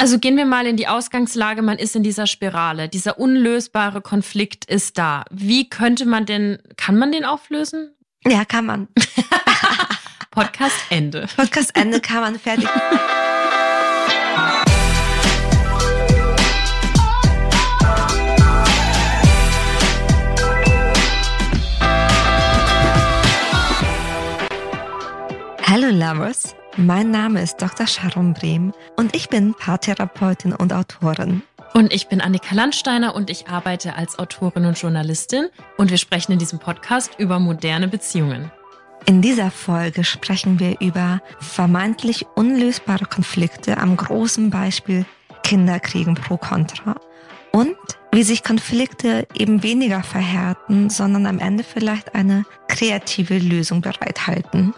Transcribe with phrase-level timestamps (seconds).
[0.00, 2.88] Also gehen wir mal in die Ausgangslage, man ist in dieser Spirale.
[2.88, 5.24] Dieser unlösbare Konflikt ist da.
[5.28, 7.96] Wie könnte man denn, kann man den auflösen?
[8.24, 8.86] Ja, kann man.
[10.30, 11.26] Podcast Ende.
[11.34, 12.68] Podcast Ende kann man fertig.
[25.66, 27.86] Hallo Lovers, mein Name ist Dr.
[27.86, 31.42] Sharon Brehm und ich bin Paartherapeutin und Autorin.
[31.74, 36.32] Und ich bin Annika Landsteiner und ich arbeite als Autorin und Journalistin und wir sprechen
[36.32, 38.50] in diesem Podcast über moderne Beziehungen.
[39.06, 45.04] In dieser Folge sprechen wir über vermeintlich unlösbare Konflikte am großen Beispiel
[45.42, 46.94] Kinderkriegen pro Contra
[47.52, 47.76] und
[48.12, 54.74] wie sich Konflikte eben weniger verhärten, sondern am Ende vielleicht eine kreative Lösung bereithalten.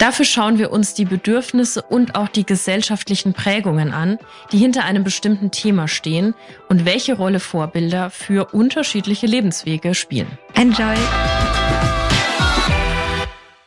[0.00, 4.18] Dafür schauen wir uns die Bedürfnisse und auch die gesellschaftlichen Prägungen an,
[4.50, 6.34] die hinter einem bestimmten Thema stehen
[6.70, 10.38] und welche Rolle Vorbilder für unterschiedliche Lebenswege spielen.
[10.54, 10.96] Enjoy!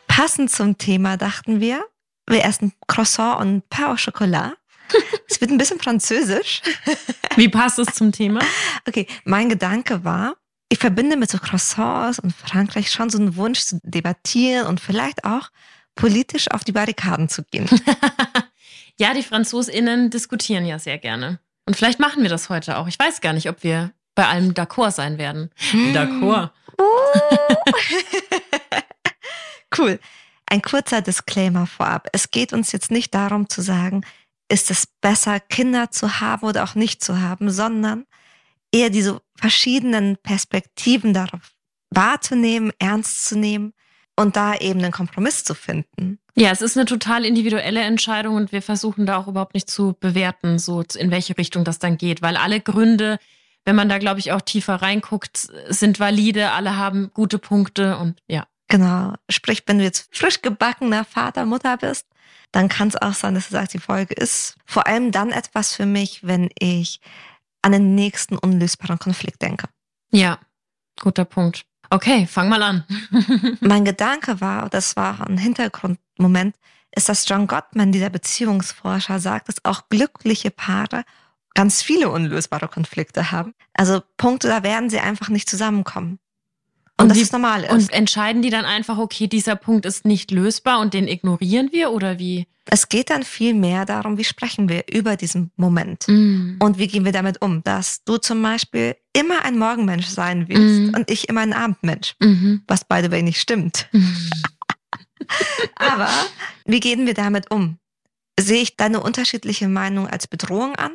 [0.08, 1.86] Passend zum Thema dachten wir,
[2.28, 4.54] wir essen Croissant und Pain au Chocolat.
[5.30, 6.64] Es wird ein bisschen französisch.
[7.36, 8.40] Wie passt es zum Thema?
[8.88, 10.36] Okay, mein Gedanke war,
[10.70, 15.26] ich verbinde mit so Croissants und Frankreich schon so einen Wunsch zu debattieren und vielleicht
[15.26, 15.50] auch
[15.96, 17.70] politisch auf die Barrikaden zu gehen.
[19.00, 21.40] ja, die FranzosInnen diskutieren ja sehr gerne.
[21.66, 22.88] Und vielleicht machen wir das heute auch.
[22.88, 25.50] Ich weiß gar nicht, ob wir bei allem d'accord sein werden.
[25.72, 25.94] Hm.
[25.94, 26.52] D'accord.
[26.80, 27.56] Uh.
[29.78, 30.00] cool.
[30.46, 32.10] Ein kurzer Disclaimer vorab.
[32.12, 34.06] Es geht uns jetzt nicht darum zu sagen,
[34.50, 38.06] ist es besser, Kinder zu haben oder auch nicht zu haben, sondern
[38.72, 41.54] eher diese verschiedenen Perspektiven darauf
[41.90, 43.74] wahrzunehmen, ernst zu nehmen
[44.16, 46.20] und da eben einen Kompromiss zu finden.
[46.36, 49.96] Ja, es ist eine total individuelle Entscheidung und wir versuchen da auch überhaupt nicht zu
[50.00, 53.20] bewerten, so in welche Richtung das dann geht, weil alle Gründe,
[53.66, 58.20] wenn man da glaube ich auch tiefer reinguckt, sind valide, alle haben gute Punkte und
[58.28, 58.48] ja.
[58.68, 59.14] Genau.
[59.30, 62.08] Sprich, wenn du jetzt frisch gebackener Vater, Mutter bist,
[62.52, 65.76] dann kann es auch sein, dass du sagst, die Folge ist vor allem dann etwas
[65.76, 67.00] für mich, wenn ich
[67.62, 69.68] an den nächsten unlösbaren Konflikt denke.
[70.12, 70.40] Ja,
[71.00, 71.66] guter Punkt.
[71.94, 72.84] Okay, fang mal an.
[73.62, 76.56] mein Gedanke war, das war ein Hintergrundmoment,
[76.96, 81.04] ist, dass John Gottman, dieser Beziehungsforscher, sagt, dass auch glückliche Paare
[81.54, 83.54] ganz viele unlösbare Konflikte haben.
[83.76, 86.18] Also Punkte, da werden sie einfach nicht zusammenkommen.
[87.04, 87.64] Und, und das die, ist normal.
[87.64, 87.72] Ist.
[87.72, 91.92] Und entscheiden die dann einfach, okay, dieser Punkt ist nicht lösbar und den ignorieren wir
[91.92, 92.48] oder wie?
[92.66, 96.60] Es geht dann viel mehr darum, wie sprechen wir über diesen Moment mm.
[96.60, 100.94] und wie gehen wir damit um, dass du zum Beispiel immer ein Morgenmensch sein willst
[100.94, 100.96] mm.
[100.96, 102.60] und ich immer ein Abendmensch, mm -hmm.
[102.68, 103.90] was the way nicht stimmt.
[103.92, 104.30] Mhm.
[105.76, 106.10] Aber
[106.66, 107.80] wie gehen wir damit um?
[108.40, 110.94] Sehe ich deine unterschiedliche Meinung als Bedrohung an?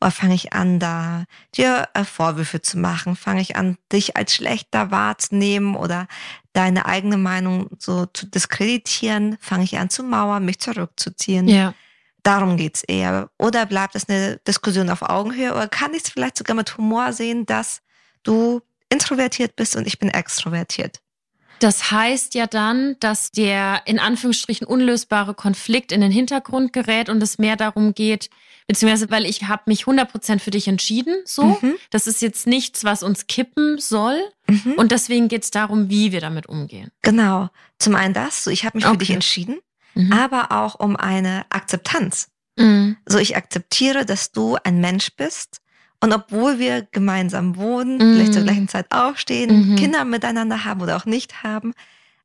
[0.00, 1.24] Oder fange ich an, da
[1.56, 3.16] dir äh, Vorwürfe zu machen?
[3.16, 6.06] Fange ich an, dich als schlechter wahrzunehmen oder
[6.52, 9.38] deine eigene Meinung so zu diskreditieren?
[9.40, 11.48] Fange ich an zu mauern, mich zurückzuziehen?
[11.48, 11.74] Ja.
[12.22, 13.30] Darum geht's eher.
[13.38, 15.52] Oder bleibt es eine Diskussion auf Augenhöhe?
[15.52, 17.80] Oder kann ich es vielleicht sogar mit Humor sehen, dass
[18.22, 18.60] du
[18.90, 21.00] introvertiert bist und ich bin extrovertiert?
[21.60, 27.22] Das heißt ja dann, dass der in Anführungsstrichen unlösbare Konflikt in den Hintergrund gerät und
[27.22, 28.30] es mehr darum geht,
[28.66, 31.58] beziehungsweise weil ich habe mich 100% für dich entschieden, so.
[31.60, 31.74] Mhm.
[31.90, 34.20] Das ist jetzt nichts, was uns kippen soll.
[34.46, 34.74] Mhm.
[34.76, 36.90] Und deswegen geht es darum, wie wir damit umgehen.
[37.02, 37.48] Genau.
[37.78, 38.94] Zum einen das, so ich habe mich okay.
[38.94, 39.58] für dich entschieden,
[39.94, 40.12] mhm.
[40.12, 42.28] aber auch um eine Akzeptanz.
[42.56, 42.96] Mhm.
[43.06, 45.60] So ich akzeptiere, dass du ein Mensch bist
[46.00, 48.14] und obwohl wir gemeinsam wohnen, mhm.
[48.14, 49.76] vielleicht zur gleichen Zeit aufstehen, mhm.
[49.76, 51.74] Kinder miteinander haben oder auch nicht haben,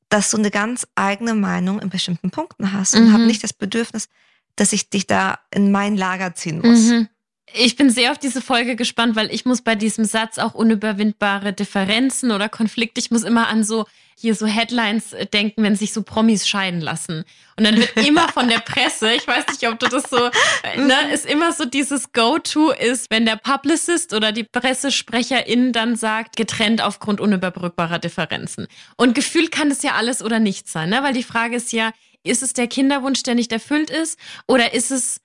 [0.09, 3.13] dass du eine ganz eigene Meinung in bestimmten Punkten hast und mhm.
[3.13, 4.09] habe nicht das Bedürfnis,
[4.55, 6.89] dass ich dich da in mein Lager ziehen muss.
[6.89, 7.07] Mhm.
[7.51, 11.53] Ich bin sehr auf diese Folge gespannt, weil ich muss bei diesem Satz auch unüberwindbare
[11.53, 13.85] Differenzen oder Konflikte, ich muss immer an so
[14.15, 17.23] hier so Headlines äh, denken, wenn sich so Promis scheiden lassen.
[17.57, 20.77] Und dann wird immer von der Presse, ich weiß nicht, ob du das so, äh,
[20.77, 21.13] ne, mhm.
[21.13, 26.81] ist immer so dieses Go-To ist, wenn der Publicist oder die Pressesprecherin dann sagt, getrennt
[26.81, 28.67] aufgrund unüberbrückbarer Differenzen.
[28.97, 31.03] Und gefühlt kann das ja alles oder nichts sein, ne?
[31.03, 31.91] Weil die Frage ist ja,
[32.23, 34.17] ist es der Kinderwunsch, der nicht erfüllt ist?
[34.47, 35.19] Oder ist es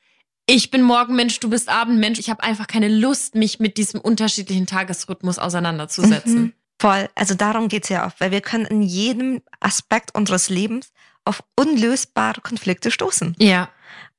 [0.50, 2.18] ich bin Morgenmensch, du bist Abendmensch.
[2.18, 6.40] Ich habe einfach keine Lust, mich mit diesem unterschiedlichen Tagesrhythmus auseinanderzusetzen.
[6.40, 7.08] Mhm, voll.
[7.14, 10.92] Also darum geht's ja oft, weil wir können in jedem Aspekt unseres Lebens
[11.24, 13.36] auf unlösbare Konflikte stoßen.
[13.38, 13.68] Ja.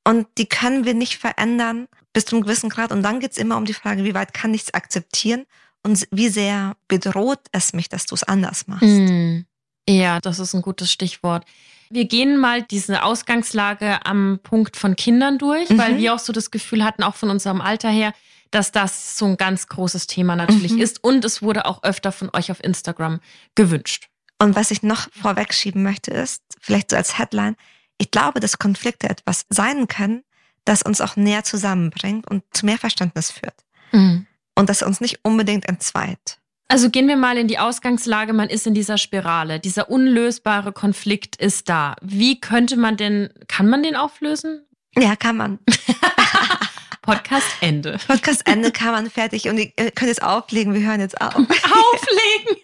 [0.03, 2.91] Und die können wir nicht verändern bis zu einem gewissen Grad.
[2.91, 5.45] Und dann geht's immer um die Frage, wie weit kann ich es akzeptieren
[5.83, 8.83] und wie sehr bedroht es mich, dass du es anders machst.
[8.83, 9.45] Mhm.
[9.87, 11.45] Ja, das ist ein gutes Stichwort.
[11.89, 15.77] Wir gehen mal diese Ausgangslage am Punkt von Kindern durch, mhm.
[15.79, 18.13] weil wir auch so das Gefühl hatten, auch von unserem Alter her,
[18.51, 20.81] dass das so ein ganz großes Thema natürlich mhm.
[20.81, 21.03] ist.
[21.03, 23.19] Und es wurde auch öfter von euch auf Instagram
[23.55, 24.09] gewünscht.
[24.41, 27.55] Und was ich noch vorwegschieben möchte, ist, vielleicht so als Headline,
[27.97, 30.23] ich glaube, dass Konflikte etwas sein können,
[30.65, 33.65] das uns auch näher zusammenbringt und zu mehr Verständnis führt.
[33.91, 34.25] Mhm.
[34.55, 36.39] Und das uns nicht unbedingt entzweit.
[36.71, 39.59] Also gehen wir mal in die Ausgangslage, man ist in dieser Spirale.
[39.59, 41.95] Dieser unlösbare Konflikt ist da.
[42.01, 44.65] Wie könnte man denn, kann man den auflösen?
[44.95, 45.59] Ja, kann man.
[47.09, 47.97] Podcast Ende.
[48.05, 51.33] Podcast Ende kann man fertig und ihr könnt jetzt auflegen, wir hören jetzt auf.
[51.33, 52.61] Auflegen!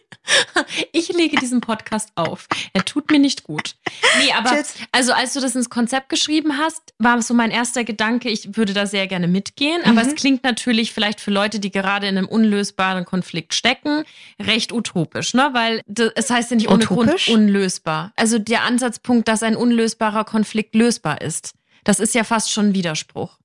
[0.92, 2.48] Ich lege diesen Podcast auf.
[2.74, 3.76] Er tut mir nicht gut.
[4.20, 8.30] Nee, aber also als du das ins Konzept geschrieben hast, war so mein erster Gedanke,
[8.30, 9.82] ich würde da sehr gerne mitgehen.
[9.84, 10.10] Aber mhm.
[10.10, 14.04] es klingt natürlich vielleicht für Leute, die gerade in einem unlösbaren Konflikt stecken,
[14.40, 15.50] recht utopisch, ne?
[15.54, 15.82] Weil
[16.16, 17.26] es heißt ja nicht ohne utopisch?
[17.26, 18.14] Grund unlösbar.
[18.16, 21.54] Also der Ansatzpunkt, dass ein unlösbarer Konflikt lösbar ist.
[21.84, 23.38] Das ist ja fast schon ein Widerspruch.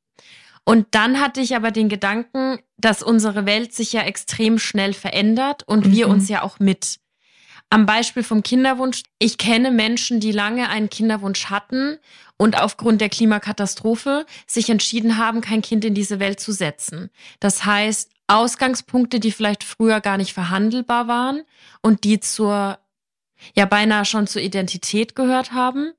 [0.64, 5.62] Und dann hatte ich aber den Gedanken, dass unsere Welt sich ja extrem schnell verändert
[5.66, 5.92] und mhm.
[5.92, 7.00] wir uns ja auch mit.
[7.70, 9.04] Am Beispiel vom Kinderwunsch.
[9.20, 11.98] Ich kenne Menschen, die lange einen Kinderwunsch hatten
[12.36, 17.10] und aufgrund der Klimakatastrophe sich entschieden haben, kein Kind in diese Welt zu setzen.
[17.38, 21.42] Das heißt, Ausgangspunkte, die vielleicht früher gar nicht verhandelbar waren
[21.80, 22.78] und die zur,
[23.54, 25.92] ja beinahe schon zur Identität gehört haben,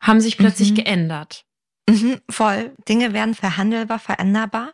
[0.00, 0.76] haben sich plötzlich mhm.
[0.76, 1.45] geändert.
[1.88, 2.72] Mhm, voll.
[2.88, 4.72] Dinge werden verhandelbar, veränderbar.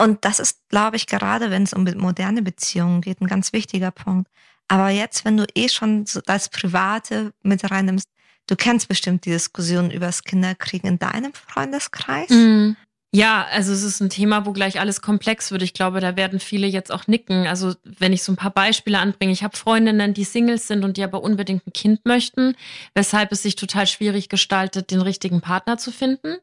[0.00, 3.90] Und das ist, glaube ich, gerade wenn es um moderne Beziehungen geht, ein ganz wichtiger
[3.90, 4.30] Punkt.
[4.68, 8.06] Aber jetzt, wenn du eh schon so das Private mit reinnimmst,
[8.46, 12.30] du kennst bestimmt die Diskussion über das Kinderkriegen in deinem Freundeskreis.
[12.30, 12.76] Mhm.
[13.10, 15.62] Ja, also es ist ein Thema, wo gleich alles komplex wird.
[15.62, 17.46] Ich glaube, da werden viele jetzt auch nicken.
[17.46, 20.98] Also wenn ich so ein paar Beispiele anbringe, ich habe Freundinnen, die Singles sind und
[20.98, 22.54] die aber unbedingt ein Kind möchten,
[22.94, 26.36] weshalb es sich total schwierig gestaltet, den richtigen Partner zu finden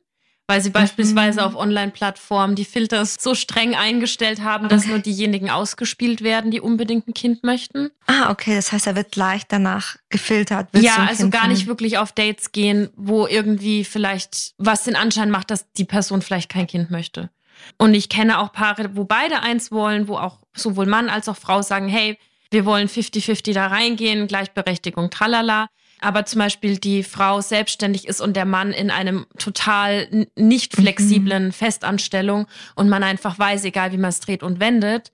[0.47, 1.47] weil sie beispielsweise mhm.
[1.47, 4.91] auf Online-Plattformen die Filter so streng eingestellt haben, dass okay.
[4.91, 7.89] nur diejenigen ausgespielt werden, die unbedingt ein Kind möchten.
[8.05, 10.69] Ah, okay, das heißt, er wird leicht danach gefiltert.
[10.73, 15.31] Ja, also kind gar nicht wirklich auf Dates gehen, wo irgendwie vielleicht was den Anschein
[15.31, 17.29] macht, dass die Person vielleicht kein Kind möchte.
[17.77, 21.37] Und ich kenne auch Paare, wo beide eins wollen, wo auch sowohl Mann als auch
[21.37, 22.17] Frau sagen, hey,
[22.51, 25.69] wir wollen 50-50 da reingehen, Gleichberechtigung, tralala
[26.05, 31.45] aber zum Beispiel die Frau selbstständig ist und der Mann in einem total nicht flexiblen
[31.45, 31.51] mhm.
[31.51, 35.11] Festanstellung und man einfach weiß, egal wie man es dreht und wendet,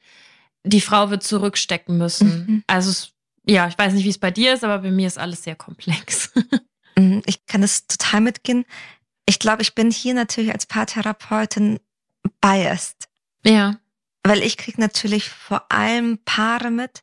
[0.64, 2.28] die Frau wird zurückstecken müssen.
[2.28, 2.64] Mhm.
[2.68, 3.08] Also
[3.48, 5.56] ja, ich weiß nicht, wie es bei dir ist, aber bei mir ist alles sehr
[5.56, 6.32] komplex.
[6.98, 8.66] Mhm, ich kann es total mitgehen.
[9.26, 11.80] Ich glaube, ich bin hier natürlich als Paartherapeutin
[12.42, 13.08] biased.
[13.46, 13.78] Ja.
[14.24, 17.02] Weil ich kriege natürlich vor allem Paare mit,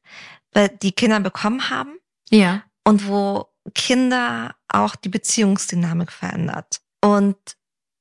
[0.83, 1.95] die Kinder bekommen haben.
[2.29, 2.65] Ja.
[2.85, 6.81] Und wo Kinder auch die Beziehungsdynamik verändert.
[7.03, 7.37] Und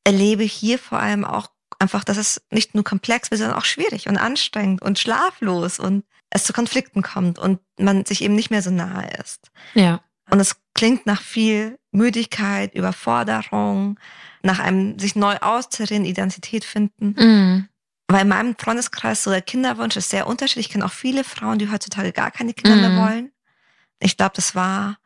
[0.03, 1.49] erlebe hier vor allem auch
[1.79, 6.05] einfach, dass es nicht nur komplex wird, sondern auch schwierig und anstrengend und schlaflos und
[6.29, 9.51] es zu Konflikten kommt und man sich eben nicht mehr so nahe ist.
[9.73, 10.01] Ja.
[10.29, 13.99] Und es klingt nach viel Müdigkeit, Überforderung,
[14.43, 17.15] nach einem sich neu austarieren, Identität finden.
[17.17, 17.69] Mhm.
[18.07, 20.67] Weil in meinem Freundeskreis so der Kinderwunsch ist sehr unterschiedlich.
[20.67, 22.81] Ich kenne auch viele Frauen, die heutzutage gar keine Kinder mhm.
[22.81, 23.31] mehr wollen.
[23.99, 24.97] Ich glaube, das war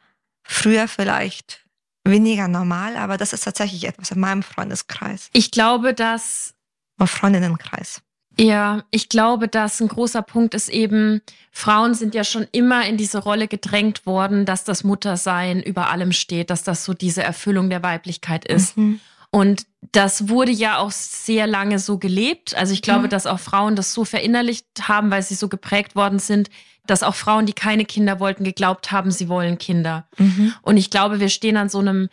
[0.52, 1.66] früher vielleicht
[2.04, 5.30] weniger normal, aber das ist tatsächlich etwas in meinem Freundeskreis.
[5.34, 6.54] Ich glaube, dass.
[6.98, 8.02] Oder Freundinnenkreis.
[8.40, 12.96] Ja, ich glaube, dass ein großer Punkt ist eben, Frauen sind ja schon immer in
[12.96, 17.70] diese Rolle gedrängt worden, dass das Muttersein über allem steht, dass das so diese Erfüllung
[17.70, 18.78] der Weiblichkeit ist.
[18.78, 19.02] Mhm.
[19.32, 22.56] Und das wurde ja auch sehr lange so gelebt.
[22.56, 23.10] Also ich glaube, mhm.
[23.10, 26.50] dass auch Frauen das so verinnerlicht haben, weil sie so geprägt worden sind,
[26.86, 30.08] dass auch Frauen, die keine Kinder wollten, geglaubt haben, sie wollen Kinder.
[30.18, 30.54] Mhm.
[30.62, 32.10] Und ich glaube, wir stehen an so einem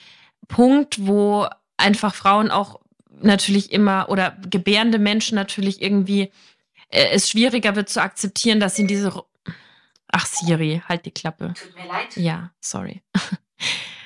[0.46, 1.46] Punkt, wo
[1.76, 2.80] einfach Frauen auch
[3.20, 6.30] natürlich immer oder gebärende Menschen natürlich irgendwie
[6.90, 9.24] äh, es schwieriger wird zu akzeptieren, dass sie in diese
[10.10, 11.52] Ach Siri, halt die Klappe.
[11.54, 12.16] Tut mir leid.
[12.16, 13.02] Ja, sorry.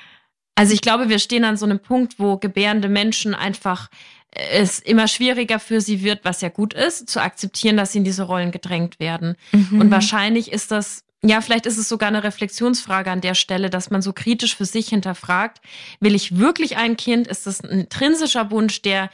[0.55, 3.89] Also ich glaube, wir stehen an so einem Punkt, wo gebärende Menschen einfach
[4.35, 8.03] es immer schwieriger für sie wird, was ja gut ist, zu akzeptieren, dass sie in
[8.03, 9.35] diese Rollen gedrängt werden.
[9.51, 9.81] Mhm.
[9.81, 13.91] Und wahrscheinlich ist das, ja, vielleicht ist es sogar eine Reflexionsfrage an der Stelle, dass
[13.91, 15.61] man so kritisch für sich hinterfragt,
[15.99, 17.27] will ich wirklich ein Kind?
[17.27, 19.09] Ist das ein intrinsischer Wunsch, der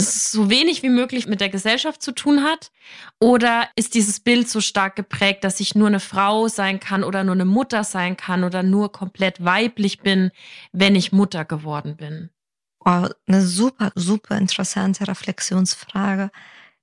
[0.00, 2.70] so wenig wie möglich mit der Gesellschaft zu tun hat?
[3.18, 7.24] Oder ist dieses Bild so stark geprägt, dass ich nur eine Frau sein kann oder
[7.24, 10.30] nur eine Mutter sein kann oder nur komplett weiblich bin,
[10.72, 12.30] wenn ich Mutter geworden bin?
[12.84, 16.30] Oh, eine super, super interessante Reflexionsfrage.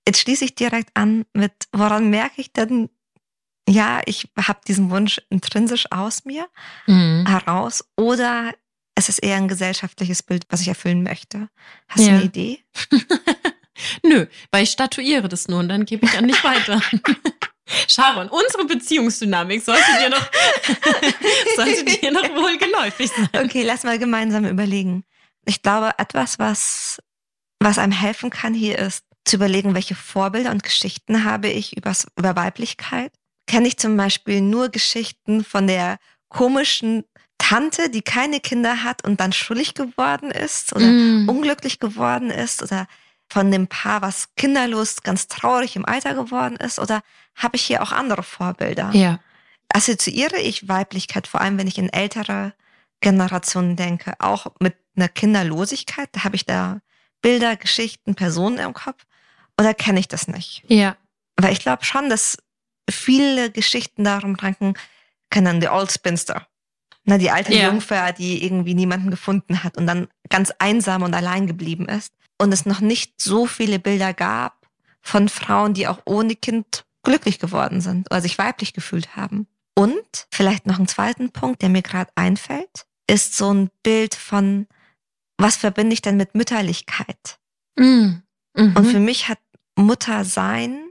[0.07, 2.89] Jetzt schließe ich direkt an mit, woran merke ich denn,
[3.67, 6.47] ja, ich habe diesen Wunsch intrinsisch aus mir
[6.85, 7.25] mhm.
[7.27, 8.53] heraus oder
[8.97, 11.49] es ist eher ein gesellschaftliches Bild, was ich erfüllen möchte.
[11.87, 12.07] Hast ja.
[12.07, 12.63] du eine Idee?
[14.03, 16.81] Nö, weil ich statuiere das nur und dann gebe ich an dich weiter.
[17.87, 20.27] Sharon, unsere Beziehungsdynamik sollte dir noch,
[21.55, 23.45] sollte dir noch wohl geläufig sein.
[23.45, 25.03] Okay, lass mal gemeinsam überlegen.
[25.45, 26.99] Ich glaube, etwas, was,
[27.59, 32.07] was einem helfen kann hier ist, zu überlegen, welche Vorbilder und Geschichten habe ich übers,
[32.17, 33.11] über Weiblichkeit.
[33.45, 35.99] Kenne ich zum Beispiel nur Geschichten von der
[36.29, 37.03] komischen
[37.37, 41.29] Tante, die keine Kinder hat und dann schuldig geworden ist oder mm.
[41.29, 42.87] unglücklich geworden ist oder
[43.29, 46.79] von dem Paar, was kinderlos, ganz traurig im Alter geworden ist?
[46.79, 47.01] Oder
[47.35, 48.91] habe ich hier auch andere Vorbilder?
[48.93, 49.19] Ja.
[49.69, 52.53] Assoziiere ich Weiblichkeit, vor allem wenn ich in ältere
[53.01, 56.09] Generationen denke, auch mit einer Kinderlosigkeit?
[56.13, 56.79] Da habe ich da
[57.21, 59.05] Bilder, Geschichten, Personen im Kopf?
[59.59, 60.63] Oder kenne ich das nicht?
[60.67, 60.95] Ja.
[61.35, 62.37] Weil ich glaube schon, dass
[62.89, 64.75] viele Geschichten darum ranken,
[65.29, 66.47] kennen die Old Spinster.
[67.09, 67.69] Na, die alte ja.
[67.69, 72.51] Jungfer, die irgendwie niemanden gefunden hat und dann ganz einsam und allein geblieben ist und
[72.51, 74.67] es noch nicht so viele Bilder gab
[75.01, 79.47] von Frauen, die auch ohne Kind glücklich geworden sind oder sich weiblich gefühlt haben.
[79.73, 84.67] Und vielleicht noch einen zweiten Punkt, der mir gerade einfällt, ist so ein Bild von,
[85.37, 87.39] was verbinde ich denn mit Mütterlichkeit?
[87.77, 88.15] Mm.
[88.53, 88.75] Mhm.
[88.75, 89.39] Und für mich hat
[89.77, 90.89] Mutter sein,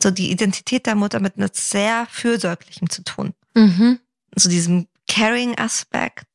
[0.00, 3.32] so die Identität der Mutter mit einem sehr fürsorglichem zu tun.
[3.54, 3.98] Mhm.
[4.36, 6.26] So diesem Caring-Aspekt,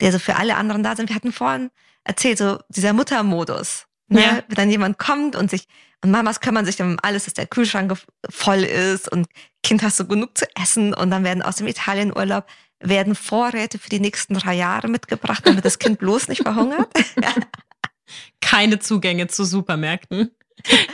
[0.00, 1.08] der so für alle anderen da sind.
[1.08, 1.70] Wir hatten vorhin
[2.04, 3.86] erzählt, so dieser Muttermodus.
[4.08, 4.22] Ne?
[4.22, 4.42] Ja.
[4.48, 5.66] Wenn dann jemand kommt und sich,
[6.02, 7.92] und Mamas kümmern sich dann um alles, dass der Kühlschrank
[8.30, 9.26] voll ist und
[9.62, 12.46] Kind hast du genug zu essen und dann werden aus dem Italienurlaub
[12.80, 16.88] werden Vorräte für die nächsten drei Jahre mitgebracht, damit das Kind bloß nicht verhungert.
[18.40, 20.30] Keine Zugänge zu Supermärkten.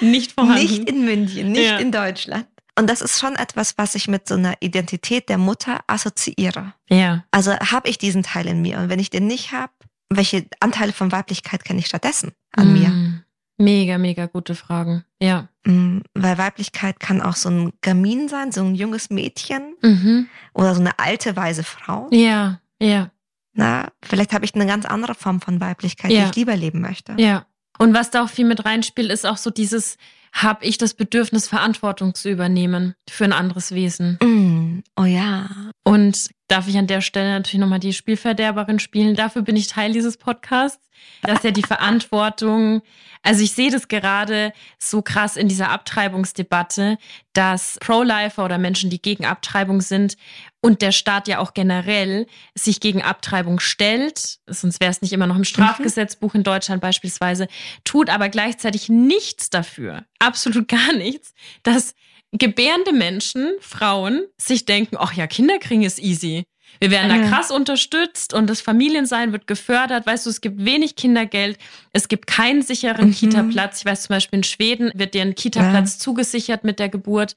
[0.00, 0.62] Nicht vorhanden.
[0.62, 1.76] Nicht in München, nicht ja.
[1.78, 2.46] in Deutschland.
[2.78, 6.74] Und das ist schon etwas, was ich mit so einer Identität der Mutter assoziiere.
[6.88, 7.24] Ja.
[7.30, 8.78] Also habe ich diesen Teil in mir.
[8.78, 9.72] Und wenn ich den nicht habe,
[10.10, 12.72] welche Anteile von Weiblichkeit kenne ich stattdessen an mm.
[12.72, 13.22] mir?
[13.56, 15.04] Mega, mega gute Fragen.
[15.20, 15.48] Ja.
[15.64, 20.28] Mm, weil Weiblichkeit kann auch so ein Gamin sein, so ein junges Mädchen mhm.
[20.52, 22.08] oder so eine alte, weise Frau.
[22.10, 23.10] Ja, ja.
[23.52, 26.24] Na, vielleicht habe ich eine ganz andere Form von Weiblichkeit, ja.
[26.24, 27.14] die ich lieber leben möchte.
[27.18, 27.46] Ja.
[27.78, 29.96] Und was da auch viel mit reinspielt, ist auch so dieses,
[30.34, 34.18] habe ich das Bedürfnis, Verantwortung zu übernehmen für ein anderes Wesen.
[34.20, 35.48] Mm, oh ja.
[35.84, 39.14] Und darf ich an der Stelle natürlich nochmal die Spielverderberin spielen.
[39.14, 40.90] Dafür bin ich Teil dieses Podcasts,
[41.22, 42.82] dass ja die Verantwortung,
[43.22, 46.98] also ich sehe das gerade so krass in dieser Abtreibungsdebatte,
[47.32, 50.16] dass Pro-Lifer oder Menschen, die gegen Abtreibung sind
[50.60, 55.26] und der Staat ja auch generell sich gegen Abtreibung stellt, sonst wäre es nicht immer
[55.26, 57.48] noch im Strafgesetzbuch in Deutschland beispielsweise,
[57.84, 61.94] tut aber gleichzeitig nichts dafür, absolut gar nichts, dass
[62.32, 66.44] gebärende Menschen, Frauen, sich denken, ach ja, Kinder kriegen ist easy.
[66.80, 70.06] Wir werden da krass unterstützt und das Familiensein wird gefördert.
[70.06, 71.58] Weißt du, es gibt wenig Kindergeld,
[71.92, 73.14] es gibt keinen sicheren mhm.
[73.14, 73.78] Kita-Platz.
[73.78, 76.00] Ich weiß zum Beispiel in Schweden wird dir ein Kita-Platz ja.
[76.00, 77.36] zugesichert mit der Geburt.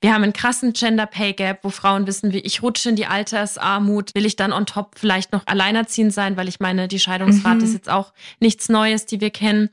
[0.00, 3.06] Wir haben einen krassen Gender Pay Gap, wo Frauen wissen, wie ich rutsche in die
[3.06, 4.14] Altersarmut.
[4.14, 7.64] Will ich dann on top vielleicht noch alleinerziehend sein, weil ich meine, die Scheidungsrate mhm.
[7.64, 9.70] ist jetzt auch nichts Neues, die wir kennen.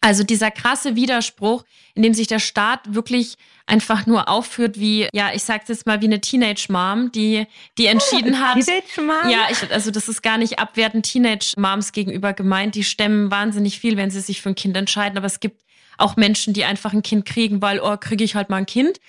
[0.00, 1.64] Also dieser krasse Widerspruch,
[1.94, 3.34] in dem sich der Staat wirklich
[3.66, 8.38] einfach nur aufführt wie, ja, ich sag's jetzt mal wie eine Teenage-Mom, die, die entschieden
[8.40, 8.64] hat.
[8.64, 9.30] Teenage-Mom?
[9.30, 12.74] Ja, ich, also das ist gar nicht abwertend Teenage-Moms gegenüber gemeint.
[12.76, 15.18] Die stemmen wahnsinnig viel, wenn sie sich für ein Kind entscheiden.
[15.18, 15.62] Aber es gibt
[15.98, 19.00] auch Menschen, die einfach ein Kind kriegen, weil, oh, kriege ich halt mal ein Kind.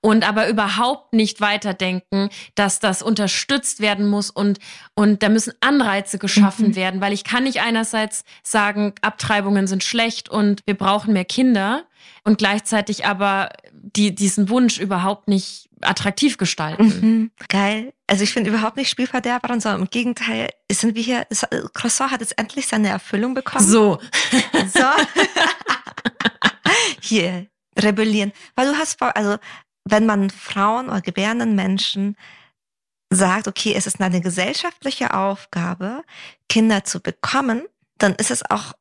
[0.00, 4.58] Und aber überhaupt nicht weiterdenken, dass das unterstützt werden muss und,
[4.94, 6.76] und da müssen Anreize geschaffen mhm.
[6.76, 11.84] werden, weil ich kann nicht einerseits sagen, Abtreibungen sind schlecht und wir brauchen mehr Kinder
[12.24, 16.84] und gleichzeitig aber die, diesen Wunsch überhaupt nicht attraktiv gestalten.
[16.86, 17.30] Mhm.
[17.48, 17.92] Geil.
[18.06, 21.26] Also ich finde überhaupt nicht Spielverderberin, sondern im Gegenteil, sind wir hier,
[21.74, 23.66] Croissant hat jetzt endlich seine Erfüllung bekommen.
[23.66, 23.98] So.
[24.72, 24.80] So.
[27.08, 27.46] hier
[27.78, 28.32] rebellieren.
[28.54, 29.36] Weil du hast, also
[29.84, 32.16] wenn man Frauen oder gebärenden Menschen
[33.10, 36.02] sagt, okay, es ist eine gesellschaftliche Aufgabe,
[36.48, 37.64] Kinder zu bekommen,
[37.96, 38.74] dann ist es auch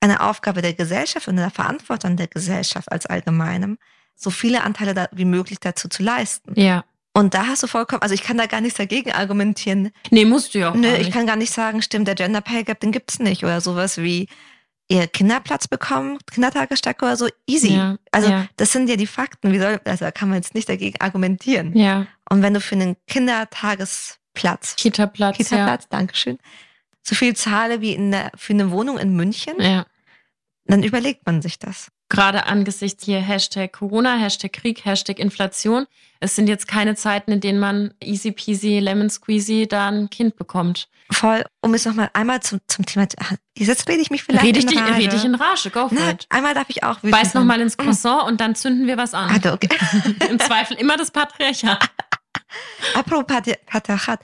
[0.00, 3.78] eine Aufgabe der Gesellschaft und eine Verantwortung der Gesellschaft als allgemeinem,
[4.16, 6.58] so viele Anteile wie möglich dazu zu leisten.
[6.58, 6.84] Ja.
[7.12, 9.90] Und da hast du vollkommen, also ich kann da gar nichts dagegen argumentieren.
[10.10, 10.74] Nee, musst du ja auch.
[10.74, 13.60] Nö, ich kann gar nicht sagen, stimmt, der Gender Pay Gap, den gibt's nicht oder
[13.60, 14.28] sowas wie,
[14.90, 17.74] ihr Kinderplatz bekommen, Kindertagestag oder so, easy.
[17.74, 18.48] Ja, also ja.
[18.56, 19.52] das sind ja die Fakten.
[19.52, 21.76] Wie soll, also da kann man jetzt nicht dagegen argumentieren.
[21.76, 22.06] Ja.
[22.28, 25.98] Und wenn du für einen Kindertagesplatz, Kita-Platz, Kita-Platz, ja.
[25.98, 26.38] Dankeschön,
[27.02, 29.86] so viel zahle wie in der, für eine Wohnung in München, ja.
[30.64, 31.92] dann überlegt man sich das.
[32.10, 35.86] Gerade angesichts hier Hashtag Corona, Hashtag Krieg, Hashtag Inflation.
[36.18, 40.36] Es sind jetzt keine Zeiten, in denen man easy peasy, lemon squeezy da ein Kind
[40.36, 40.88] bekommt.
[41.10, 43.06] Voll, um es nochmal einmal zum, zum Thema,
[43.56, 44.96] jetzt rede ich mich vielleicht rede ich in Rage.
[44.96, 46.26] Rede ich in Rage, go for Na, it.
[46.28, 49.30] Einmal darf ich auch Beiß nochmal ins Croissant und dann zünden wir was an.
[49.30, 49.68] Also, okay.
[50.28, 51.90] Im Zweifel immer das Patriarchat.
[52.94, 53.36] Apropos
[53.66, 54.20] Patriarchat.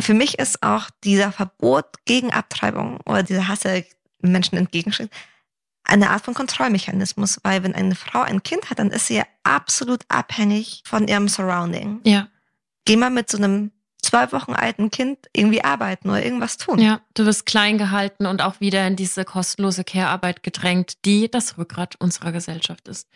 [0.00, 3.84] Für mich ist auch dieser Verbot gegen Abtreibung oder dieser Hass der
[4.20, 5.10] Menschen entgegensteht,
[5.84, 9.24] eine Art von Kontrollmechanismus, weil wenn eine Frau ein Kind hat, dann ist sie ja
[9.42, 12.00] absolut abhängig von ihrem Surrounding.
[12.04, 12.28] Ja.
[12.84, 13.70] Geh mal mit so einem
[14.02, 16.78] zwei Wochen alten Kind irgendwie arbeiten oder irgendwas tun.
[16.78, 21.58] Ja, du wirst klein gehalten und auch wieder in diese kostenlose Care-Arbeit gedrängt, die das
[21.58, 23.08] Rückgrat unserer Gesellschaft ist.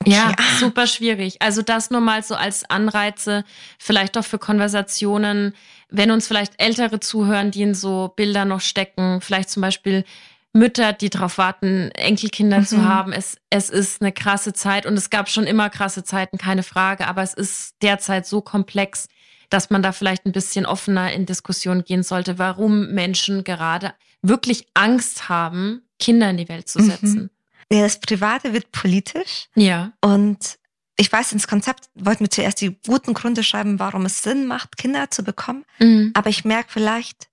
[0.00, 0.12] Okay.
[0.12, 1.42] Ja, super schwierig.
[1.42, 3.44] Also das nur mal so als Anreize,
[3.78, 5.54] vielleicht auch für Konversationen,
[5.90, 10.04] wenn uns vielleicht Ältere zuhören, die in so Bilder noch stecken, vielleicht zum Beispiel
[10.58, 12.66] Mütter, die darauf warten, Enkelkinder mhm.
[12.66, 13.12] zu haben.
[13.12, 17.06] Es, es ist eine krasse Zeit und es gab schon immer krasse Zeiten, keine Frage,
[17.06, 19.08] aber es ist derzeit so komplex,
[19.50, 24.66] dass man da vielleicht ein bisschen offener in Diskussion gehen sollte, warum Menschen gerade wirklich
[24.74, 26.90] Angst haben, Kinder in die Welt zu mhm.
[26.90, 27.22] setzen.
[27.22, 27.30] Mhm.
[27.76, 29.48] Ja, das Private wird politisch.
[29.54, 29.92] Ja.
[30.00, 30.58] Und
[30.96, 34.76] ich weiß, ins Konzept wollten wir zuerst die guten Gründe schreiben, warum es Sinn macht,
[34.76, 35.64] Kinder zu bekommen.
[35.78, 36.10] Mhm.
[36.14, 37.27] Aber ich merke vielleicht,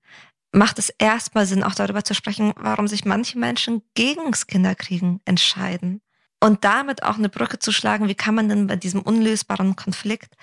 [0.55, 5.21] macht es erstmal Sinn, auch darüber zu sprechen, warum sich manche Menschen gegen das Kinderkriegen
[5.25, 6.01] entscheiden.
[6.39, 10.35] Und damit auch eine Brücke zu schlagen, wie kann man denn bei diesem unlösbaren Konflikt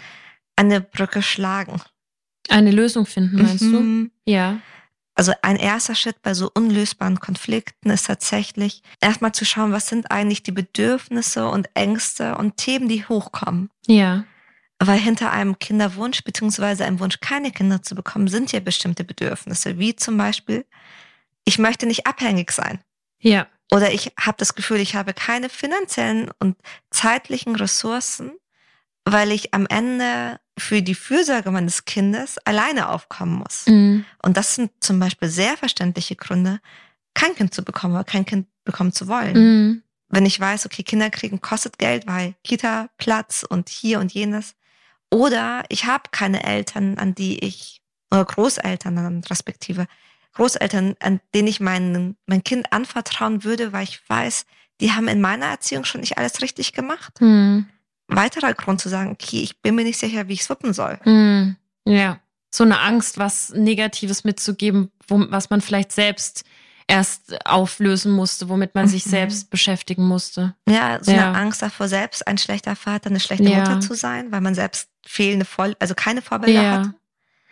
[0.56, 1.80] eine Brücke schlagen?
[2.48, 4.10] Eine Lösung finden, meinst mhm.
[4.26, 4.30] du?
[4.30, 4.60] Ja.
[5.14, 10.10] Also ein erster Schritt bei so unlösbaren Konflikten ist tatsächlich erstmal zu schauen, was sind
[10.10, 13.70] eigentlich die Bedürfnisse und Ängste und Themen, die hochkommen.
[13.86, 14.24] Ja.
[14.84, 19.78] Weil hinter einem Kinderwunsch beziehungsweise einem Wunsch, keine Kinder zu bekommen, sind ja bestimmte Bedürfnisse,
[19.78, 20.64] wie zum Beispiel,
[21.44, 22.80] ich möchte nicht abhängig sein.
[23.20, 23.46] Ja.
[23.70, 26.56] Oder ich habe das Gefühl, ich habe keine finanziellen und
[26.90, 28.32] zeitlichen Ressourcen,
[29.04, 33.66] weil ich am Ende für die Fürsorge meines Kindes alleine aufkommen muss.
[33.66, 34.04] Mhm.
[34.22, 36.60] Und das sind zum Beispiel sehr verständliche Gründe,
[37.14, 39.34] kein Kind zu bekommen oder kein Kind bekommen zu wollen.
[39.34, 39.82] Mhm.
[40.08, 44.54] Wenn ich weiß, okay, Kinder kriegen kostet Geld, weil Kita, Platz und hier und jenes,
[45.12, 49.86] oder ich habe keine Eltern, an die ich, oder Großeltern dann respektive,
[50.32, 54.46] Großeltern, an denen ich mein, mein Kind anvertrauen würde, weil ich weiß,
[54.80, 57.20] die haben in meiner Erziehung schon nicht alles richtig gemacht.
[57.20, 57.66] Hm.
[58.08, 60.98] Weiterer Grund zu sagen, okay, ich bin mir nicht sicher, wie ich es wuppen soll.
[61.02, 61.56] Hm.
[61.84, 62.18] Ja,
[62.50, 66.44] so eine Angst, was Negatives mitzugeben, wo, was man vielleicht selbst
[66.92, 68.90] erst auflösen musste, womit man mhm.
[68.90, 70.54] sich selbst beschäftigen musste.
[70.68, 71.28] Ja, so ja.
[71.28, 73.60] eine Angst davor, selbst ein schlechter Vater, eine schlechte ja.
[73.60, 76.72] Mutter zu sein, weil man selbst fehlende, Voll also keine Vorbilder ja.
[76.80, 76.90] hat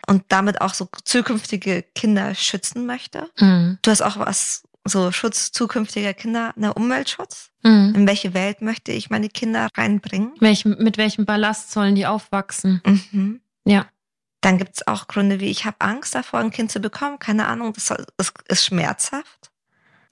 [0.07, 3.31] und damit auch so zukünftige Kinder schützen möchte.
[3.38, 3.79] Mhm.
[3.81, 7.50] Du hast auch was, so Schutz zukünftiger Kinder, eine Umweltschutz.
[7.62, 7.94] Mhm.
[7.96, 10.33] In welche Welt möchte ich meine Kinder reinbringen?
[10.40, 12.83] Welch, mit welchem Ballast sollen die aufwachsen?
[12.85, 13.40] Mhm.
[13.64, 13.87] Ja.
[14.40, 17.18] Dann gibt es auch Gründe wie, ich habe Angst davor, ein Kind zu bekommen.
[17.18, 19.50] Keine Ahnung, das, das ist schmerzhaft.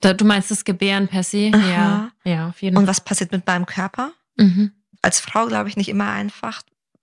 [0.01, 1.51] du meinst das Gebären per se?
[1.55, 1.71] Aha.
[1.71, 4.12] Ja, ja, auf jeden Und was passiert mit meinem Körper?
[4.37, 4.73] Mhm.
[5.01, 6.62] Als Frau, glaube ich, nicht immer einfach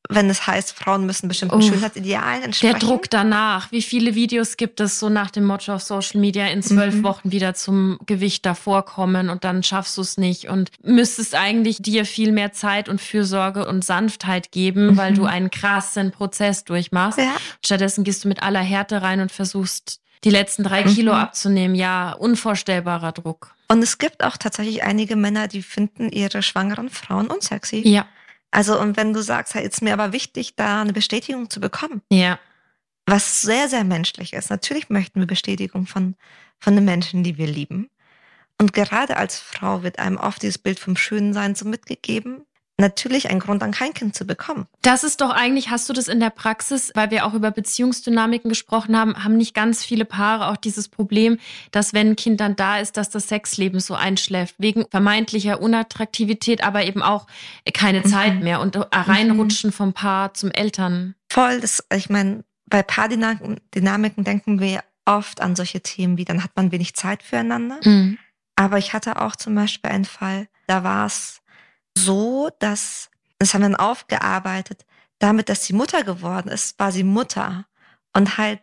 [0.09, 2.79] wenn es heißt, Frauen müssen bestimmten oh, Schönheitsidealen entsprechen.
[2.79, 3.71] Der Druck danach.
[3.71, 7.03] Wie viele Videos gibt es so nach dem Motto auf Social Media in zwölf mhm.
[7.03, 11.77] Wochen wieder zum Gewicht davor kommen und dann schaffst du es nicht und müsstest eigentlich
[11.77, 14.97] dir viel mehr Zeit und Fürsorge und Sanftheit geben, mhm.
[14.97, 17.19] weil du einen krassen Prozess durchmachst.
[17.19, 17.35] Ja.
[17.63, 21.19] Stattdessen gehst du mit aller Härte rein und versuchst die letzten drei Kilo mhm.
[21.19, 21.75] abzunehmen.
[21.75, 23.55] Ja, unvorstellbarer Druck.
[23.67, 27.87] Und es gibt auch tatsächlich einige Männer, die finden ihre schwangeren Frauen unsexy.
[27.87, 28.05] Ja.
[28.55, 32.01] Also, und wenn du sagst, hey, ist mir aber wichtig, da eine Bestätigung zu bekommen.
[32.09, 32.39] Ja.
[33.05, 34.49] Was sehr, sehr menschlich ist.
[34.49, 36.15] Natürlich möchten wir Bestätigung von,
[36.57, 37.89] von den Menschen, die wir lieben.
[38.57, 42.45] Und gerade als Frau wird einem oft dieses Bild vom Schönsein so mitgegeben
[42.77, 44.67] natürlich ein Grund, dann kein Kind zu bekommen.
[44.81, 48.49] Das ist doch eigentlich, hast du das in der Praxis, weil wir auch über Beziehungsdynamiken
[48.49, 51.38] gesprochen haben, haben nicht ganz viele Paare auch dieses Problem,
[51.71, 56.63] dass wenn ein Kind dann da ist, dass das Sexleben so einschläft, wegen vermeintlicher Unattraktivität,
[56.63, 57.27] aber eben auch
[57.73, 58.05] keine mhm.
[58.05, 59.73] Zeit mehr und reinrutschen mhm.
[59.73, 61.15] vom Paar zum Eltern.
[61.31, 66.51] Voll, das, ich meine, bei Paardynamiken denken wir oft an solche Themen wie, dann hat
[66.55, 67.79] man wenig Zeit füreinander.
[67.83, 68.17] Mhm.
[68.55, 71.41] Aber ich hatte auch zum Beispiel einen Fall, da war es
[71.97, 74.86] so, dass, das haben wir dann aufgearbeitet,
[75.19, 77.65] damit, dass sie Mutter geworden ist, war sie Mutter
[78.13, 78.62] und halt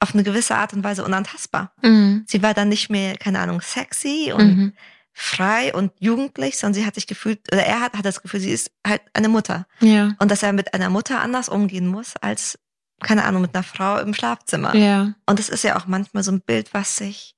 [0.00, 1.72] auf eine gewisse Art und Weise unantastbar.
[1.82, 2.24] Mhm.
[2.26, 4.72] Sie war dann nicht mehr, keine Ahnung, sexy und mhm.
[5.12, 8.52] frei und jugendlich, sondern sie hat sich gefühlt, oder er hat, hat das Gefühl, sie
[8.52, 9.66] ist halt eine Mutter.
[9.80, 10.14] Ja.
[10.18, 12.58] Und dass er mit einer Mutter anders umgehen muss, als,
[13.00, 14.74] keine Ahnung, mit einer Frau im Schlafzimmer.
[14.76, 15.14] Ja.
[15.26, 17.34] Und das ist ja auch manchmal so ein Bild, was sich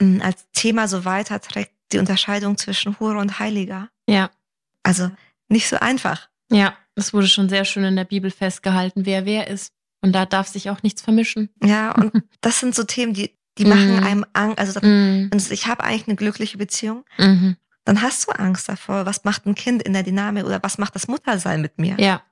[0.00, 3.90] mh, hm, als Thema so weiterträgt, die Unterscheidung zwischen Hure und Heiliger.
[4.08, 4.30] Ja.
[5.00, 5.14] Also
[5.48, 6.28] nicht so einfach.
[6.50, 9.72] Ja, es wurde schon sehr schön in der Bibel festgehalten, wer wer ist.
[10.02, 11.48] Und da darf sich auch nichts vermischen.
[11.62, 14.04] Ja, und das sind so Themen, die, die machen mm.
[14.04, 14.58] einem Angst.
[14.58, 15.30] Also mm.
[15.50, 17.04] ich habe eigentlich eine glückliche Beziehung.
[17.18, 17.52] Mm
[17.84, 20.94] Dann hast du Angst davor, was macht ein Kind in der Dynamik oder was macht
[20.94, 21.96] das Muttersein mit mir?
[21.98, 22.22] Ja.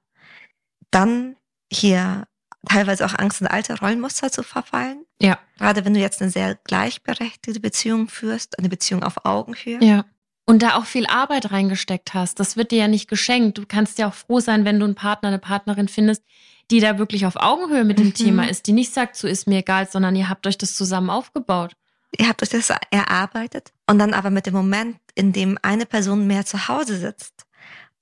[0.90, 1.36] Dann
[1.72, 2.26] hier
[2.68, 5.04] teilweise auch Angst in alte Rollenmuster zu verfallen.
[5.20, 5.38] Ja.
[5.58, 9.82] Gerade wenn du jetzt eine sehr gleichberechtigte Beziehung führst, eine Beziehung auf Augenhöhe.
[9.82, 10.04] Ja.
[10.50, 12.40] Und da auch viel Arbeit reingesteckt hast.
[12.40, 13.58] Das wird dir ja nicht geschenkt.
[13.58, 16.24] Du kannst ja auch froh sein, wenn du einen Partner, eine Partnerin findest,
[16.72, 18.14] die da wirklich auf Augenhöhe mit dem mhm.
[18.14, 21.08] Thema ist, die nicht sagt, so ist mir egal, sondern ihr habt euch das zusammen
[21.08, 21.76] aufgebaut.
[22.18, 26.26] Ihr habt euch das erarbeitet und dann aber mit dem Moment, in dem eine Person
[26.26, 27.46] mehr zu Hause sitzt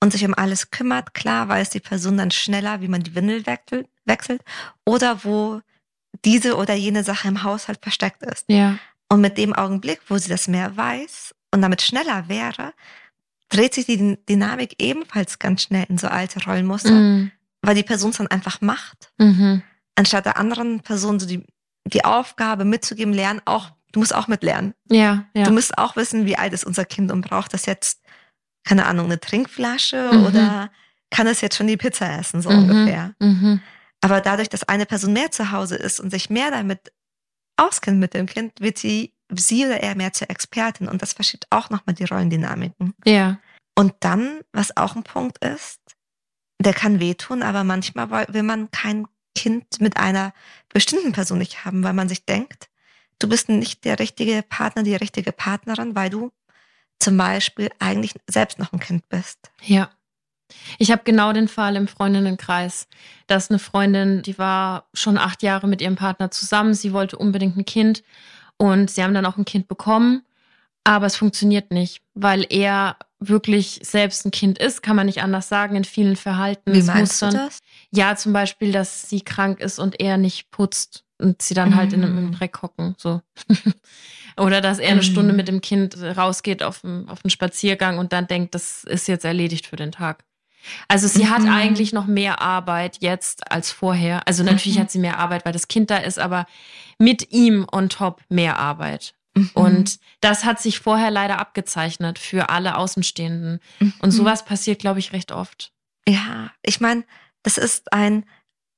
[0.01, 3.43] und sich um alles kümmert, klar weiß die Person dann schneller, wie man die Windel
[4.05, 4.41] wechselt
[4.85, 5.61] oder wo
[6.25, 8.45] diese oder jene Sache im Haushalt versteckt ist.
[8.47, 8.79] Ja.
[9.07, 12.73] Und mit dem Augenblick, wo sie das mehr weiß und damit schneller wäre,
[13.49, 17.31] dreht sich die Dynamik ebenfalls ganz schnell in so alte Rollenmuster, mm.
[17.61, 19.11] weil die Person es dann einfach macht.
[19.17, 19.63] Mhm.
[19.95, 21.43] Anstatt der anderen Person so die,
[21.85, 24.75] die Aufgabe mitzugeben, lernen auch, du musst auch mitlernen.
[24.89, 25.43] Ja, ja.
[25.43, 28.01] Du musst auch wissen, wie alt ist unser Kind und braucht das jetzt,
[28.63, 30.25] keine Ahnung, eine Trinkflasche mhm.
[30.25, 30.69] oder
[31.09, 32.69] kann es jetzt schon die Pizza essen, so mhm.
[32.69, 33.15] ungefähr.
[33.19, 33.61] Mhm.
[34.01, 36.91] Aber dadurch, dass eine Person mehr zu Hause ist und sich mehr damit
[37.57, 41.47] auskennt mit dem Kind, wird sie, sie oder er mehr zur Expertin und das verschiebt
[41.49, 42.93] auch nochmal die Rollendynamiken.
[43.05, 43.39] Ja.
[43.75, 45.79] Und dann, was auch ein Punkt ist,
[46.59, 50.33] der kann wehtun, aber manchmal will man kein Kind mit einer
[50.69, 52.69] bestimmten Person nicht haben, weil man sich denkt,
[53.19, 56.31] du bist nicht der richtige Partner, die richtige Partnerin, weil du
[56.99, 59.51] zum Beispiel eigentlich selbst noch ein Kind bist.
[59.61, 59.89] Ja.
[60.79, 62.87] Ich habe genau den Fall im Freundinnenkreis.
[63.27, 66.73] Da ist eine Freundin, die war schon acht Jahre mit ihrem Partner zusammen.
[66.73, 68.03] Sie wollte unbedingt ein Kind
[68.59, 70.23] und sie haben dann auch ein Kind bekommen.
[70.83, 75.49] Aber es funktioniert nicht, weil er wirklich selbst ein Kind ist, kann man nicht anders
[75.49, 76.73] sagen, in vielen Verhalten.
[76.73, 76.81] Wie
[77.21, 77.59] du das?
[77.91, 81.75] Ja, zum Beispiel, dass sie krank ist und er nicht putzt und sie dann mhm.
[81.75, 82.31] halt in einem mm.
[82.31, 82.95] Dreck hocken.
[82.97, 83.21] So.
[84.37, 85.35] Oder dass er eine Stunde mm.
[85.35, 89.25] mit dem Kind rausgeht auf einen, auf einen Spaziergang und dann denkt, das ist jetzt
[89.25, 90.23] erledigt für den Tag.
[90.87, 91.29] Also sie mhm.
[91.29, 94.27] hat eigentlich noch mehr Arbeit jetzt als vorher.
[94.27, 94.81] Also natürlich mhm.
[94.81, 96.45] hat sie mehr Arbeit, weil das Kind da ist, aber
[96.97, 99.13] mit ihm on top mehr Arbeit.
[99.35, 99.51] Mhm.
[99.53, 103.59] Und das hat sich vorher leider abgezeichnet für alle Außenstehenden.
[103.79, 104.11] Und mhm.
[104.11, 105.71] sowas passiert, glaube ich, recht oft.
[106.07, 107.03] Ja, ich meine,
[107.43, 108.25] das ist ein,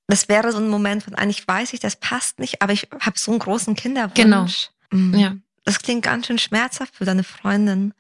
[0.08, 3.18] das wäre so ein Moment von eigentlich weiß ich, das passt nicht, aber ich habe
[3.18, 4.16] so einen großen Kinderwunsch.
[4.16, 4.48] Genau.
[4.92, 5.18] Mhm.
[5.18, 5.36] Ja.
[5.64, 7.94] Das klingt ganz schön schmerzhaft für deine Freundin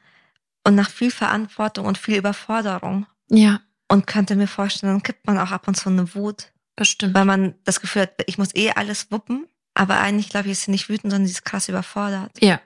[0.64, 3.06] und nach viel Verantwortung und viel Überforderung.
[3.30, 3.62] Ja.
[3.92, 6.52] Und könnte mir vorstellen, dann kippt man auch ab und zu eine Wut.
[6.78, 7.14] Bestimmt.
[7.14, 9.48] Weil man das Gefühl hat, ich muss eh alles wuppen.
[9.74, 12.32] Aber eigentlich, glaube ich, ist sie nicht wütend, sondern sie ist krass überfordert.
[12.40, 12.62] Ja.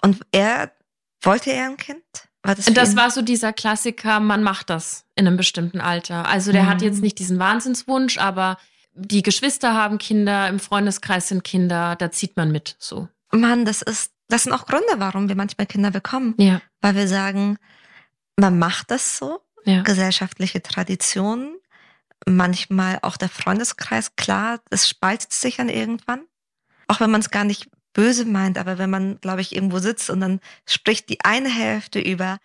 [0.00, 0.72] Und er,
[1.20, 2.04] wollte er ein Kind?
[2.42, 6.26] War das das war so dieser Klassiker, man macht das in einem bestimmten Alter.
[6.26, 6.68] Also der mhm.
[6.68, 8.56] hat jetzt nicht diesen Wahnsinnswunsch, aber
[8.94, 13.08] die Geschwister haben Kinder, im Freundeskreis sind Kinder, da zieht man mit, so.
[13.32, 16.34] Mann, das ist, das sind auch Gründe, warum wir manchmal Kinder bekommen.
[16.38, 16.60] Ja.
[16.80, 17.58] Weil wir sagen,
[18.36, 19.82] man macht das so ja.
[19.82, 21.56] gesellschaftliche Traditionen,
[22.26, 24.16] manchmal auch der Freundeskreis.
[24.16, 26.22] Klar, es spaltet sich dann irgendwann.
[26.88, 30.10] Auch wenn man es gar nicht böse meint, aber wenn man, glaube ich, irgendwo sitzt
[30.10, 32.38] und dann spricht die eine Hälfte über,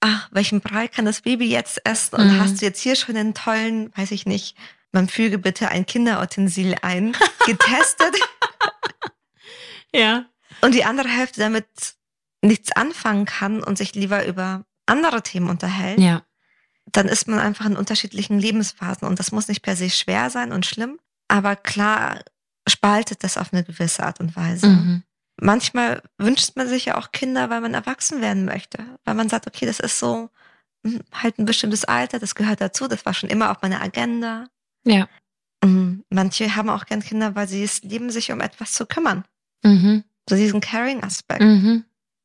[0.00, 2.16] ach, welchen Brei kann das Baby jetzt essen?
[2.16, 2.40] Und mhm.
[2.40, 4.56] hast du jetzt hier schon einen tollen, weiß ich nicht,
[4.92, 8.16] man füge bitte ein Kinderutensil ein, getestet.
[9.92, 10.26] ja.
[10.60, 11.66] Und die andere Hälfte damit
[12.42, 15.98] nichts anfangen kann und sich lieber über andere Themen unterhält.
[15.98, 16.22] Ja
[16.90, 20.52] dann ist man einfach in unterschiedlichen Lebensphasen und das muss nicht per se schwer sein
[20.52, 22.20] und schlimm, aber klar
[22.68, 24.68] spaltet das auf eine gewisse Art und Weise.
[24.68, 25.02] Mhm.
[25.40, 29.46] Manchmal wünscht man sich ja auch Kinder, weil man erwachsen werden möchte, weil man sagt,
[29.46, 30.30] okay, das ist so
[30.84, 34.46] hm, halt ein bestimmtes Alter, das gehört dazu, das war schon immer auf meiner Agenda.
[34.84, 35.08] Ja.
[35.64, 36.04] Mhm.
[36.10, 39.24] Manche haben auch gern Kinder, weil sie es lieben, sich um etwas zu kümmern.
[39.62, 40.04] Mhm.
[40.28, 41.42] So diesen Caring-Aspekt.
[41.42, 41.84] Mhm.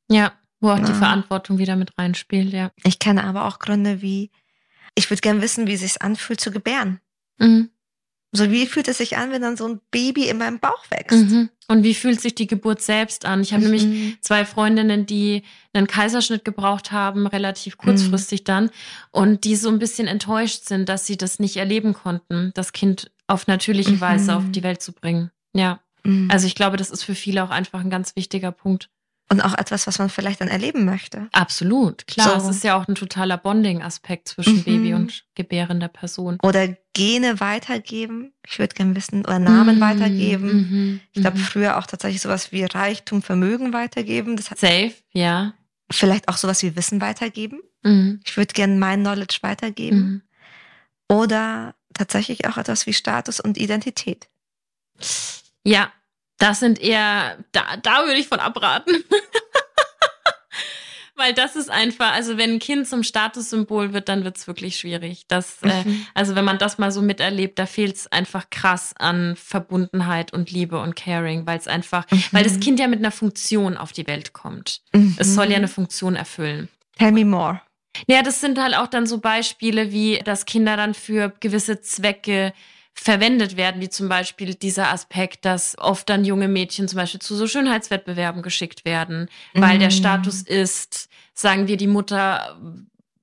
[0.10, 0.86] Ja, wo auch ja.
[0.86, 2.72] die Verantwortung wieder mit reinspielt, ja.
[2.84, 4.32] Ich kenne aber auch Gründe wie,
[4.98, 7.00] ich würde gern wissen, wie es sich anfühlt zu gebären.
[7.38, 7.70] Mhm.
[8.34, 11.30] So, wie fühlt es sich an, wenn dann so ein Baby in meinem Bauch wächst?
[11.30, 11.50] Mhm.
[11.70, 13.42] Und wie fühlt sich die Geburt selbst an?
[13.42, 13.72] Ich habe mhm.
[13.72, 18.46] nämlich zwei Freundinnen, die einen Kaiserschnitt gebraucht haben, relativ kurzfristig mhm.
[18.46, 18.70] dann,
[19.12, 23.12] und die so ein bisschen enttäuscht sind, dass sie das nicht erleben konnten, das Kind
[23.28, 24.02] auf natürliche mhm.
[24.02, 25.32] Weise auf die Welt zu bringen.
[25.54, 25.80] Ja.
[26.04, 26.30] Mhm.
[26.32, 28.90] Also ich glaube, das ist für viele auch einfach ein ganz wichtiger Punkt.
[29.30, 31.28] Und auch etwas, was man vielleicht dann erleben möchte.
[31.34, 32.40] Absolut, klar.
[32.40, 32.50] So.
[32.50, 34.64] Es ist ja auch ein totaler Bonding-Aspekt zwischen mhm.
[34.64, 36.38] Baby und gebärender Person.
[36.44, 38.34] Oder Gene weitergeben.
[38.48, 39.82] Ich würde gerne wissen, oder Namen mhm.
[39.82, 40.52] weitergeben.
[40.52, 41.00] Mhm.
[41.12, 41.42] Ich glaube, mhm.
[41.42, 44.38] früher auch tatsächlich sowas wie Reichtum, Vermögen weitergeben.
[44.38, 45.54] Das hat Safe, ja.
[45.92, 47.60] vielleicht auch sowas wie Wissen weitergeben.
[47.84, 48.22] Mhm.
[48.26, 50.00] Ich würde gerne mein Knowledge weitergeben.
[50.00, 50.22] Mhm.
[51.10, 54.30] Oder tatsächlich auch etwas wie Status und Identität.
[55.66, 55.92] Ja,
[56.38, 59.04] das sind eher, da, da würde ich von abraten.
[61.18, 64.78] Weil das ist einfach, also wenn ein Kind zum Statussymbol wird, dann wird es wirklich
[64.78, 65.26] schwierig.
[65.28, 65.92] Das, äh, mhm.
[65.92, 70.32] äh, also wenn man das mal so miterlebt, da fehlt es einfach krass an Verbundenheit
[70.32, 72.24] und Liebe und Caring, weil es einfach, mhm.
[72.32, 74.82] weil das Kind ja mit einer Funktion auf die Welt kommt.
[74.94, 75.16] Mhm.
[75.18, 76.70] Es soll ja eine Funktion erfüllen.
[77.00, 77.62] Tell me more.
[78.06, 82.54] Ja, das sind halt auch dann so Beispiele, wie dass Kinder dann für gewisse Zwecke
[83.00, 87.36] verwendet werden, wie zum Beispiel dieser Aspekt, dass oft dann junge Mädchen zum Beispiel zu
[87.36, 89.80] so Schönheitswettbewerben geschickt werden, weil mm.
[89.80, 92.58] der Status ist, sagen wir, die Mutter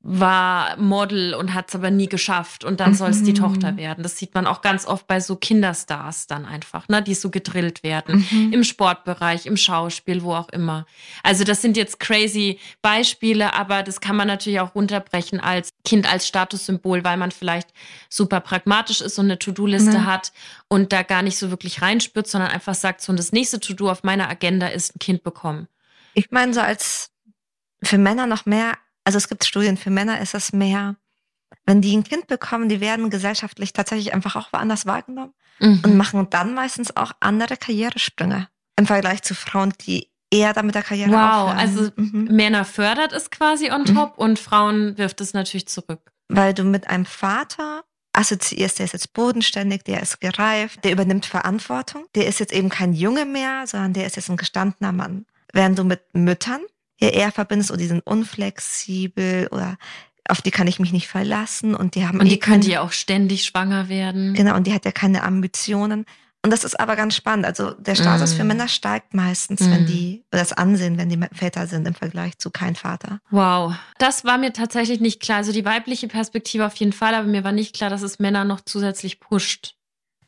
[0.06, 3.36] war Model und hat es aber nie geschafft und dann soll es die mhm.
[3.36, 4.02] Tochter werden.
[4.02, 7.82] Das sieht man auch ganz oft bei so Kinderstars dann einfach, ne, die so gedrillt
[7.82, 8.26] werden.
[8.30, 8.52] Mhm.
[8.52, 10.84] Im Sportbereich, im Schauspiel, wo auch immer.
[11.22, 16.10] Also das sind jetzt crazy Beispiele, aber das kann man natürlich auch runterbrechen als Kind
[16.12, 17.70] als Statussymbol, weil man vielleicht
[18.10, 20.06] super pragmatisch ist und eine To-Do-Liste mhm.
[20.06, 20.32] hat
[20.68, 23.90] und da gar nicht so wirklich reinspürt, sondern einfach sagt, so und das nächste To-Do
[23.90, 25.66] auf meiner Agenda ist ein Kind bekommen.
[26.12, 27.10] Ich meine, so als
[27.82, 30.96] für Männer noch mehr also es gibt Studien, für Männer ist es mehr,
[31.66, 35.80] wenn die ein Kind bekommen, die werden gesellschaftlich tatsächlich einfach auch woanders wahrgenommen mhm.
[35.84, 40.82] und machen dann meistens auch andere Karrieresprünge im Vergleich zu Frauen, die eher damit der
[40.82, 41.58] Karriere Wow, aufhören.
[41.58, 42.28] also mhm.
[42.30, 44.24] Männer fördert es quasi on top mhm.
[44.24, 46.10] und Frauen wirft es natürlich zurück.
[46.28, 51.26] Weil du mit einem Vater assoziierst, der ist jetzt bodenständig, der ist gereift, der übernimmt
[51.26, 55.26] Verantwortung, der ist jetzt eben kein Junge mehr, sondern der ist jetzt ein gestandener Mann.
[55.52, 56.60] Während du mit Müttern
[57.00, 59.76] ja eher verbindest oder die sind unflexibel oder
[60.28, 62.92] auf die kann ich mich nicht verlassen und die haben und die können ja auch
[62.92, 64.34] ständig schwanger werden.
[64.34, 66.06] Genau und die hat ja keine Ambitionen
[66.44, 67.46] und das ist aber ganz spannend.
[67.46, 68.36] Also der Status mm.
[68.36, 69.70] für Männer steigt meistens, mm.
[69.70, 73.20] wenn die das Ansehen, wenn die Väter sind im Vergleich zu kein Vater.
[73.30, 75.38] Wow, das war mir tatsächlich nicht klar.
[75.38, 78.44] Also die weibliche Perspektive auf jeden Fall, aber mir war nicht klar, dass es Männer
[78.44, 79.76] noch zusätzlich pusht.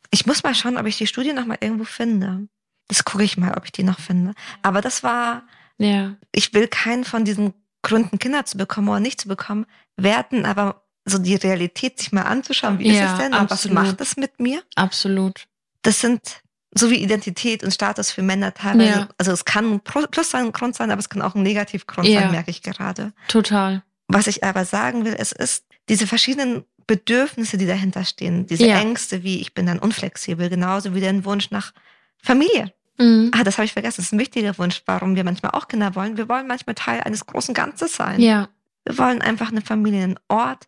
[0.09, 2.47] Ich muss mal schauen, ob ich die Studie noch mal irgendwo finde.
[2.87, 4.33] Das gucke ich mal, ob ich die noch finde.
[4.63, 5.43] Aber das war
[5.77, 6.15] ja.
[6.31, 10.83] Ich will keinen von diesen Gründen, Kinder zu bekommen oder nicht zu bekommen, werten, aber
[11.05, 14.17] so die Realität sich mal anzuschauen, wie ja, ist es denn und was macht es
[14.17, 14.61] mit mir?
[14.75, 15.47] Absolut.
[15.83, 16.41] Das sind
[16.73, 18.99] so wie Identität und Status für Männer teilweise.
[18.99, 19.09] Ja.
[19.17, 22.07] Also es kann ein Plus sein, ein Grund sein, aber es kann auch ein Negativgrund
[22.07, 22.21] ja.
[22.21, 23.13] sein, merke ich gerade.
[23.29, 23.83] Total.
[24.07, 28.67] Was ich aber sagen will, es ist diese verschiedenen Bedürfnisse, die dahinter stehen, diese.
[28.69, 31.73] Ängste, wie ich bin dann unflexibel, genauso wie der Wunsch nach
[32.21, 32.73] Familie.
[32.97, 33.31] Mhm.
[33.33, 33.97] Ah, das habe ich vergessen.
[33.97, 36.17] Das ist ein wichtiger Wunsch, warum wir manchmal auch Kinder wollen.
[36.17, 38.19] Wir wollen manchmal Teil eines großen Ganzes sein.
[38.19, 38.49] Ja.
[38.85, 40.67] Wir wollen einfach eine Familie, einen Ort,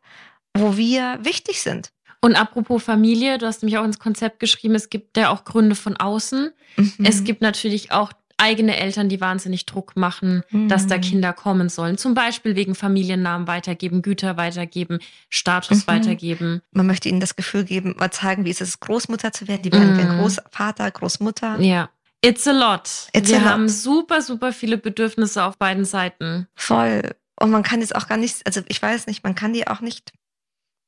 [0.53, 1.91] wo wir wichtig sind.
[2.21, 5.75] Und apropos Familie, du hast nämlich auch ins Konzept geschrieben, es gibt ja auch Gründe
[5.75, 6.51] von außen.
[6.75, 6.93] Mhm.
[7.03, 10.69] Es gibt natürlich auch eigene Eltern, die wahnsinnig Druck machen, mhm.
[10.69, 11.01] dass da mhm.
[11.01, 11.97] Kinder kommen sollen.
[11.97, 15.87] Zum Beispiel wegen Familiennamen weitergeben, Güter weitergeben, Status mhm.
[15.87, 16.61] weitergeben.
[16.71, 19.61] Man möchte ihnen das Gefühl geben, mal zeigen, wie ist es, Großmutter zu werden.
[19.63, 20.21] Die werden mhm.
[20.21, 21.59] Großvater, Großmutter.
[21.59, 21.89] Ja.
[22.21, 23.09] It's a lot.
[23.13, 23.49] It's Wir a lot.
[23.49, 26.47] haben super, super viele Bedürfnisse auf beiden Seiten.
[26.55, 27.15] Voll.
[27.39, 29.79] Und man kann jetzt auch gar nicht, also ich weiß nicht, man kann die auch
[29.79, 30.11] nicht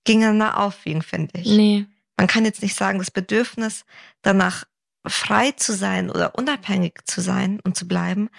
[0.04, 1.48] gegeneinander aufwiegen, finde ich.
[1.48, 1.86] Nee.
[2.17, 3.86] Man kann jetzt nicht sagen, das Bedürfnis
[4.22, 4.65] danach
[5.08, 8.30] frei zu sein oder unabhängig zu sein und zu bleiben,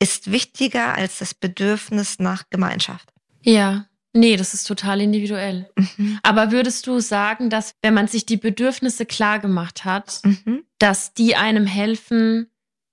[0.00, 3.08] ist wichtiger als das Bedürfnis nach Gemeinschaft.
[3.42, 3.86] Ja.
[4.14, 5.70] Nee, das ist total individuell.
[5.96, 6.18] Mhm.
[6.22, 10.64] Aber würdest du sagen, dass wenn man sich die Bedürfnisse klar gemacht hat, mhm.
[10.78, 12.48] dass die einem helfen,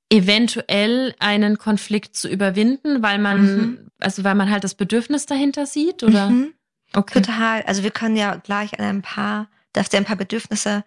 [0.10, 3.92] eventuell einen Konflikt zu überwinden, weil man, mhm.
[4.00, 6.30] also weil man halt das Bedürfnis dahinter sieht, oder?
[6.30, 6.54] Mhm.
[6.94, 7.22] Okay.
[7.22, 7.62] Total.
[7.64, 10.84] Also wir können ja gleich an ein paar, darfst du ein paar Bedürfnisse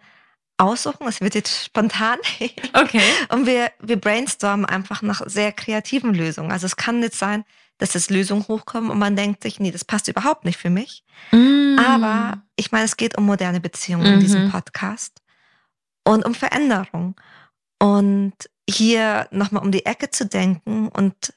[0.56, 1.06] aussuchen.
[1.06, 2.18] Es wird jetzt spontan.
[2.72, 3.02] Okay.
[3.28, 6.50] Und wir, wir brainstormen einfach nach sehr kreativen Lösungen.
[6.50, 7.44] Also es kann jetzt sein,
[7.82, 11.02] dass es Lösungen hochkommen und man denkt sich, nee, das passt überhaupt nicht für mich.
[11.32, 11.76] Mm.
[11.80, 14.14] Aber ich meine, es geht um moderne Beziehungen mhm.
[14.14, 14.50] in diesem mhm.
[14.52, 15.20] Podcast
[16.06, 17.16] und um Veränderung.
[17.80, 18.34] Und
[18.70, 21.34] hier nochmal um die Ecke zu denken und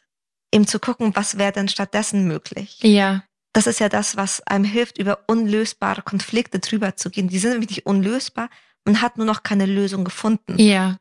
[0.53, 2.77] eben zu gucken, was wäre denn stattdessen möglich.
[2.84, 3.23] Ja.
[3.53, 7.27] Das ist ja das, was einem hilft, über unlösbare Konflikte drüber zu gehen.
[7.27, 8.49] Die sind nämlich nicht unlösbar.
[8.84, 10.60] Man hat nur noch keine Lösung gefunden.
[10.60, 10.97] Ja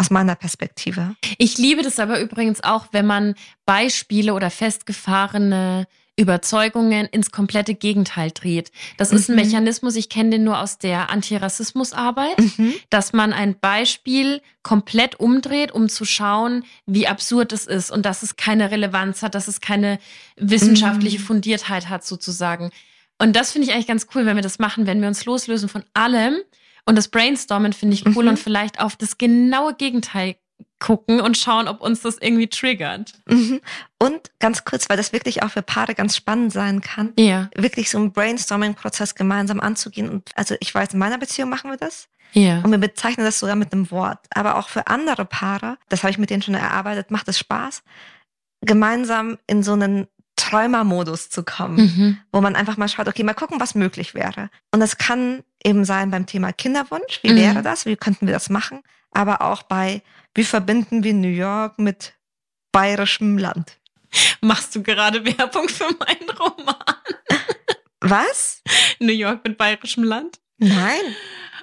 [0.00, 1.14] aus meiner Perspektive.
[1.36, 3.34] Ich liebe das aber übrigens auch, wenn man
[3.66, 5.86] Beispiele oder festgefahrene
[6.16, 8.72] Überzeugungen ins komplette Gegenteil dreht.
[8.96, 9.16] Das mhm.
[9.18, 9.42] ist ein mhm.
[9.42, 12.74] Mechanismus, ich kenne den nur aus der Antirassismusarbeit, mhm.
[12.88, 18.22] dass man ein Beispiel komplett umdreht, um zu schauen, wie absurd es ist und dass
[18.22, 19.98] es keine Relevanz hat, dass es keine
[20.36, 21.24] wissenschaftliche mhm.
[21.24, 22.70] Fundiertheit hat sozusagen.
[23.18, 25.68] Und das finde ich eigentlich ganz cool, wenn wir das machen, wenn wir uns loslösen
[25.68, 26.38] von allem
[26.86, 28.30] und das Brainstormen finde ich cool mhm.
[28.30, 30.36] und vielleicht auf das genaue Gegenteil
[30.78, 33.12] gucken und schauen, ob uns das irgendwie triggert.
[33.26, 33.60] Mhm.
[33.98, 37.50] Und ganz kurz, weil das wirklich auch für Paare ganz spannend sein kann, ja.
[37.54, 40.08] wirklich so einen Brainstorming-Prozess gemeinsam anzugehen.
[40.08, 42.08] Und also ich weiß, in meiner Beziehung machen wir das.
[42.32, 42.60] Ja.
[42.62, 44.20] Und wir bezeichnen das sogar mit einem Wort.
[44.34, 47.82] Aber auch für andere Paare, das habe ich mit denen schon erarbeitet, macht es Spaß,
[48.62, 52.18] gemeinsam in so einen Träumermodus zu kommen, mhm.
[52.32, 54.48] wo man einfach mal schaut, okay, mal gucken, was möglich wäre.
[54.72, 57.36] Und das kann eben sein beim Thema Kinderwunsch, wie mhm.
[57.36, 60.02] wäre das, wie könnten wir das machen, aber auch bei,
[60.34, 62.14] wie verbinden wir New York mit
[62.72, 63.78] bayerischem Land.
[64.40, 66.76] Machst du gerade Werbung für meinen Roman?
[68.00, 68.62] Was?
[68.98, 70.40] New York mit bayerischem Land?
[70.58, 71.00] Nein.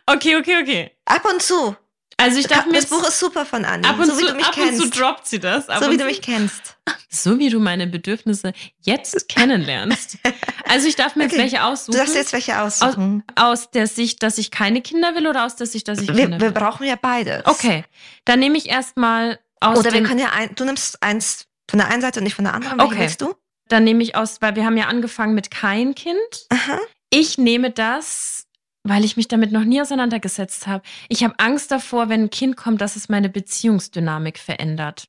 [0.06, 0.92] Okay, okay, okay.
[1.06, 1.76] Ab und zu.
[2.19, 3.88] Also ich darf mir das Buch ist super von Anni.
[3.88, 5.67] Ab und, so, zu, ab und zu droppt sie das.
[5.67, 6.75] So wie du mich kennst.
[7.10, 10.17] So wie du meine Bedürfnisse jetzt kennenlernst.
[10.65, 11.36] Also ich darf mir okay.
[11.36, 11.93] jetzt welche aussuchen.
[11.93, 13.23] Du darfst jetzt welche aussuchen.
[13.36, 16.10] Aus, aus, der Sicht, dass ich keine Kinder will oder aus der Sicht, dass ich
[16.10, 16.47] wir, Kinder will?
[16.47, 17.45] Wir brauchen ja beides.
[17.45, 17.86] Okay,
[18.25, 21.88] dann nehme ich erstmal aus Oder wir können ja ein, du nimmst eins von der
[21.89, 22.77] einen Seite und nicht von der anderen.
[22.77, 23.01] Welche okay.
[23.01, 23.36] willst du?
[23.69, 26.47] Dann nehme ich aus, weil wir haben ja angefangen mit kein Kind.
[26.49, 26.80] Aha.
[27.10, 28.47] Ich nehme das
[28.88, 30.84] weil ich mich damit noch nie auseinandergesetzt habe.
[31.10, 35.08] Ich habe Angst davor, wenn ein Kind kommt, dass es meine Beziehungsdynamik verändert.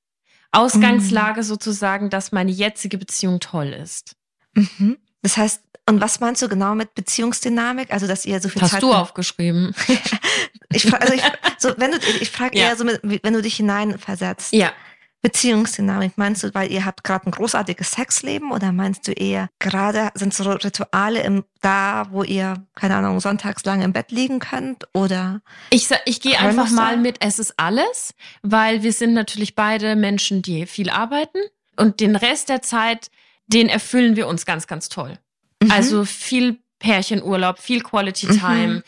[0.51, 1.45] Ausgangslage mhm.
[1.45, 4.17] sozusagen, dass meine jetzige Beziehung toll ist.
[4.55, 4.97] Mhm.
[5.23, 7.93] Das heißt, und was meinst du genau mit Beziehungsdynamik?
[7.93, 8.83] Also, dass ihr so viel Hast Zeit.
[8.83, 9.75] Hast du aufgeschrieben?
[10.73, 11.23] ich, also ich,
[11.57, 12.67] so, wenn du, ich frage ja.
[12.67, 14.53] eher so, wenn du dich hineinversetzt.
[14.53, 14.73] Ja.
[15.21, 16.17] Beziehungsdynamik?
[16.17, 20.33] Meinst du, weil ihr habt gerade ein großartiges Sexleben oder meinst du eher gerade sind
[20.33, 25.41] so Rituale im, da, wo ihr, keine Ahnung, sonntags lang im Bett liegen könnt oder?
[25.71, 30.43] Ich, ich gehe einfach mal mit, es ist alles, weil wir sind natürlich beide Menschen,
[30.43, 31.39] die viel arbeiten
[31.77, 33.11] und den Rest der Zeit,
[33.49, 35.19] den erfüllen wir uns ganz, ganz toll.
[35.63, 35.71] Mhm.
[35.73, 38.39] Also viel Pärchenurlaub, viel Quality mhm.
[38.39, 38.83] Time, mhm.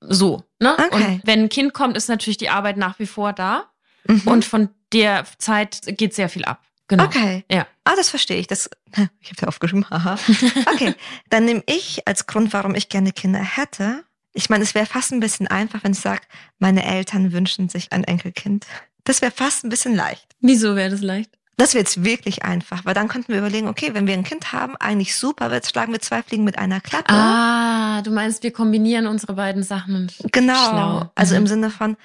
[0.00, 0.44] so.
[0.60, 0.74] Ne?
[0.78, 0.90] Okay.
[0.94, 3.64] Und wenn ein Kind kommt, ist natürlich die Arbeit nach wie vor da.
[4.06, 4.22] Mhm.
[4.24, 6.62] Und von der Zeit geht sehr viel ab.
[6.88, 7.04] Genau.
[7.04, 7.44] Okay.
[7.50, 7.66] Ja.
[7.84, 8.46] Ah, das verstehe ich.
[8.46, 8.70] Das,
[9.20, 10.18] ich habe ja aufgeschrieben, haha.
[10.72, 10.94] Okay,
[11.28, 14.04] dann nehme ich als Grund, warum ich gerne Kinder hätte.
[14.32, 16.22] Ich meine, es wäre fast ein bisschen einfach, wenn ich sage,
[16.58, 18.66] meine Eltern wünschen sich ein Enkelkind.
[19.04, 20.26] Das wäre fast ein bisschen leicht.
[20.40, 21.30] Wieso wäre das leicht?
[21.56, 24.52] Das wäre jetzt wirklich einfach, weil dann könnten wir überlegen, okay, wenn wir ein Kind
[24.52, 27.12] haben, eigentlich super, jetzt schlagen wir zwei Fliegen mit einer Klappe.
[27.12, 30.12] Ah, du meinst, wir kombinieren unsere beiden Sachen.
[30.30, 30.54] Genau.
[30.54, 31.10] Schlau.
[31.16, 31.40] Also mhm.
[31.40, 31.96] im Sinne von,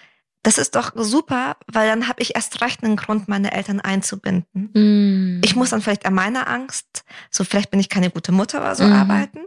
[0.43, 4.69] das ist doch super, weil dann habe ich erst recht einen Grund, meine Eltern einzubinden.
[4.73, 5.41] Mm.
[5.43, 8.75] Ich muss dann vielleicht an meiner Angst, so vielleicht bin ich keine gute Mutter oder
[8.75, 8.91] so mm.
[8.91, 9.39] arbeiten,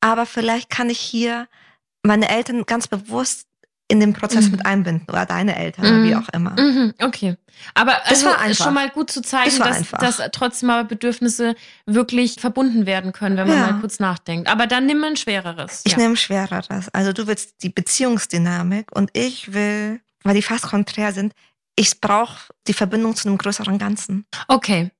[0.00, 1.48] aber vielleicht kann ich hier
[2.02, 3.48] meine Eltern ganz bewusst
[3.88, 4.50] in den Prozess mm.
[4.50, 6.18] mit einbinden oder deine Eltern oder wie mm.
[6.18, 6.54] auch immer.
[6.56, 6.94] -hmm.
[7.02, 7.36] Okay.
[7.72, 8.64] Aber das also war einfach.
[8.66, 11.54] schon mal gut zu zeigen, das dass, dass trotzdem aber Bedürfnisse
[11.86, 13.72] wirklich verbunden werden können, wenn man ja.
[13.72, 14.48] mal kurz nachdenkt.
[14.48, 15.82] Aber dann nimm ein schwereres.
[15.84, 15.98] Ich ja.
[15.98, 16.88] nehme schwereres.
[16.92, 21.32] Also du willst die Beziehungsdynamik und ich will weil die fast konträr sind.
[21.76, 24.26] Ich brauche die Verbindung zu einem größeren Ganzen.
[24.48, 24.90] Okay.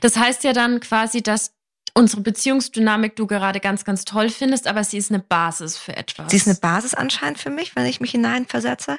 [0.00, 1.54] Das heißt ja dann quasi, dass
[1.94, 6.30] unsere Beziehungsdynamik du gerade ganz, ganz toll findest, aber sie ist eine Basis für etwas.
[6.30, 8.98] Sie ist eine Basis anscheinend für mich, wenn ich mich hineinversetze.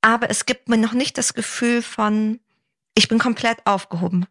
[0.00, 2.40] Aber es gibt mir noch nicht das Gefühl von,
[2.94, 4.26] ich bin komplett aufgehoben.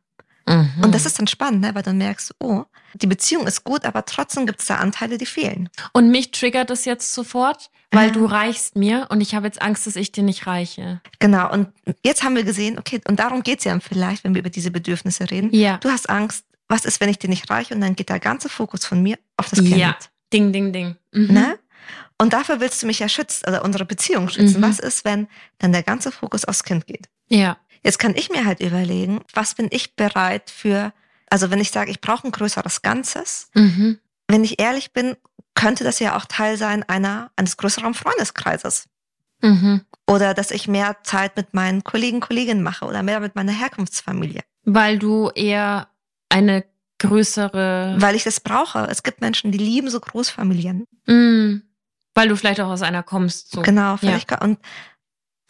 [0.48, 0.84] Mhm.
[0.84, 1.76] Und das ist dann spannend, ne?
[1.76, 5.18] weil dann merkst du, oh, die Beziehung ist gut, aber trotzdem gibt es da Anteile,
[5.18, 5.70] die fehlen.
[5.94, 8.14] Und mich triggert das jetzt sofort, weil ja.
[8.14, 11.02] du reichst mir und ich habe jetzt Angst, dass ich dir nicht reiche.
[11.20, 11.70] Genau, und
[12.04, 14.72] jetzt haben wir gesehen, okay, und darum geht es ja vielleicht, wenn wir über diese
[14.72, 15.50] Bedürfnisse reden.
[15.54, 15.78] Ja.
[15.78, 17.74] Du hast Angst, was ist, wenn ich dir nicht reiche?
[17.74, 19.78] Und dann geht der ganze Fokus von mir auf das Kind.
[19.78, 19.96] Ja,
[20.34, 20.96] ding, ding, ding.
[21.14, 21.34] Mhm.
[21.34, 21.60] Ne?
[22.20, 24.60] Und dafür willst du mich ja schützen, oder unsere Beziehung schützen.
[24.60, 24.64] Mhm.
[24.64, 25.28] Was ist, wenn
[25.60, 27.08] dann der ganze Fokus aufs Kind geht?
[27.30, 27.58] Ja.
[27.88, 30.92] Jetzt kann ich mir halt überlegen, was bin ich bereit für,
[31.30, 33.98] also wenn ich sage, ich brauche ein größeres Ganzes, mhm.
[34.28, 35.16] wenn ich ehrlich bin,
[35.56, 38.90] könnte das ja auch Teil sein einer, eines größeren Freundeskreises.
[39.42, 39.86] Mhm.
[40.06, 44.42] Oder dass ich mehr Zeit mit meinen Kollegen, Kolleginnen mache oder mehr mit meiner Herkunftsfamilie.
[44.66, 45.88] Weil du eher
[46.28, 46.66] eine
[47.00, 47.96] größere.
[48.00, 48.80] Weil ich das brauche.
[48.90, 50.84] Es gibt Menschen, die lieben so Großfamilien.
[51.06, 51.62] Mhm.
[52.14, 53.52] Weil du vielleicht auch aus einer kommst.
[53.52, 53.62] So.
[53.62, 54.32] Genau, vielleicht.
[54.32, 54.42] Ja.
[54.42, 54.60] Und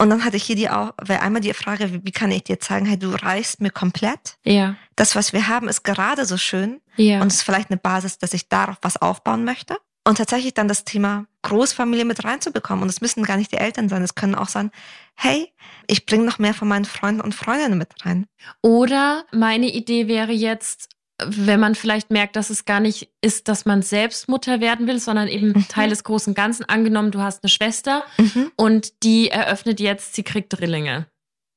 [0.00, 2.60] und dann hatte ich hier die auch, weil einmal die Frage, wie, kann ich dir
[2.60, 4.36] zeigen, hey, du reichst mir komplett.
[4.44, 4.76] Ja.
[4.94, 6.80] Das, was wir haben, ist gerade so schön.
[6.96, 7.20] Ja.
[7.20, 9.76] Und es ist vielleicht eine Basis, dass ich darauf was aufbauen möchte.
[10.04, 12.82] Und tatsächlich dann das Thema Großfamilie mit reinzubekommen.
[12.82, 14.02] Und es müssen gar nicht die Eltern sein.
[14.02, 14.70] Es können auch sein,
[15.16, 15.52] hey,
[15.88, 18.26] ich bringe noch mehr von meinen Freunden und Freundinnen mit rein.
[18.62, 20.90] Oder meine Idee wäre jetzt,
[21.24, 25.00] wenn man vielleicht merkt, dass es gar nicht ist, dass man selbst Mutter werden will,
[25.00, 25.68] sondern eben mhm.
[25.68, 26.64] Teil des großen Ganzen.
[26.68, 28.52] Angenommen, du hast eine Schwester mhm.
[28.56, 31.06] und die eröffnet jetzt, sie kriegt Drillinge.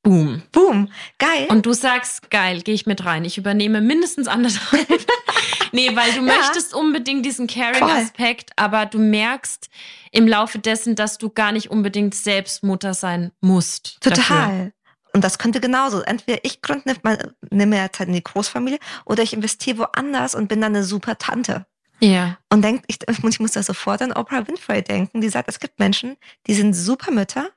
[0.03, 0.41] Boom.
[0.51, 0.89] Boom.
[1.19, 1.45] Geil.
[1.49, 3.23] Und du sagst, geil, gehe ich mit rein.
[3.23, 4.87] Ich übernehme mindestens anderthalb.
[5.71, 6.37] nee, weil du ja.
[6.37, 9.69] möchtest unbedingt diesen Caring-Aspekt, aber du merkst
[10.11, 14.01] im Laufe dessen, dass du gar nicht unbedingt selbst Mutter sein musst.
[14.01, 14.17] Total.
[14.17, 14.71] Dafür.
[15.13, 16.01] Und das könnte genauso.
[16.01, 20.47] Entweder ich gründe eine, nehme ja Zeit in die Großfamilie oder ich investiere woanders und
[20.47, 21.65] bin dann eine super Tante.
[21.99, 22.37] Ja.
[22.49, 25.79] Und denkt, ich, ich muss da sofort an Oprah Winfrey denken, die sagt, es gibt
[25.79, 27.49] Menschen, die sind super Mütter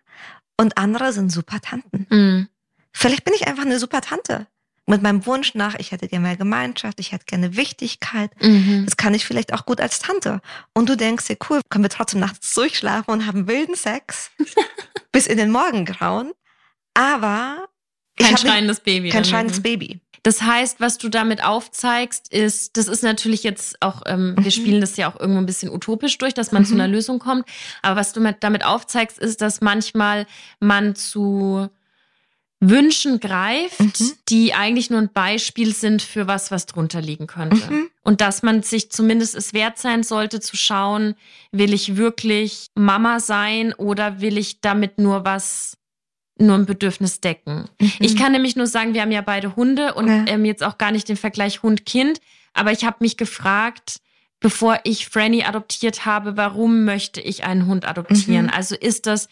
[0.58, 2.06] und andere sind super Tanten.
[2.10, 2.48] Mhm.
[2.92, 4.46] Vielleicht bin ich einfach eine super Tante.
[4.86, 8.30] Mit meinem Wunsch nach, ich hätte gerne mehr Gemeinschaft, ich hätte gerne Wichtigkeit.
[8.42, 8.84] Mhm.
[8.84, 10.42] Das kann ich vielleicht auch gut als Tante.
[10.74, 14.30] Und du denkst dir, cool, können wir trotzdem nachts durchschlafen und haben wilden Sex
[15.12, 16.32] bis in den Morgengrauen.
[16.94, 17.68] Aber
[18.16, 19.10] kein schreiendes Baby.
[19.10, 20.00] Kein schreiendes Baby.
[20.22, 24.44] Das heißt, was du damit aufzeigst, ist, das ist natürlich jetzt auch, ähm, mhm.
[24.44, 26.66] wir spielen das ja auch irgendwo ein bisschen utopisch durch, dass man mhm.
[26.66, 27.46] zu einer Lösung kommt.
[27.82, 30.26] Aber was du damit aufzeigst, ist, dass manchmal
[30.60, 31.68] man zu
[32.60, 34.12] Wünschen greift, mhm.
[34.30, 37.70] die eigentlich nur ein Beispiel sind für was, was drunter liegen könnte.
[37.70, 37.90] Mhm.
[38.02, 41.16] Und dass man sich zumindest es wert sein sollte zu schauen,
[41.52, 45.76] will ich wirklich Mama sein oder will ich damit nur was
[46.38, 47.68] nur ein Bedürfnis decken.
[47.80, 47.92] Mhm.
[48.00, 50.24] Ich kann nämlich nur sagen, wir haben ja beide Hunde und ja.
[50.26, 52.20] ähm, jetzt auch gar nicht den Vergleich Hund-Kind,
[52.52, 54.00] aber ich habe mich gefragt,
[54.40, 58.46] bevor ich Franny adoptiert habe, warum möchte ich einen Hund adoptieren?
[58.46, 58.52] Mhm.
[58.52, 59.28] Also ist das,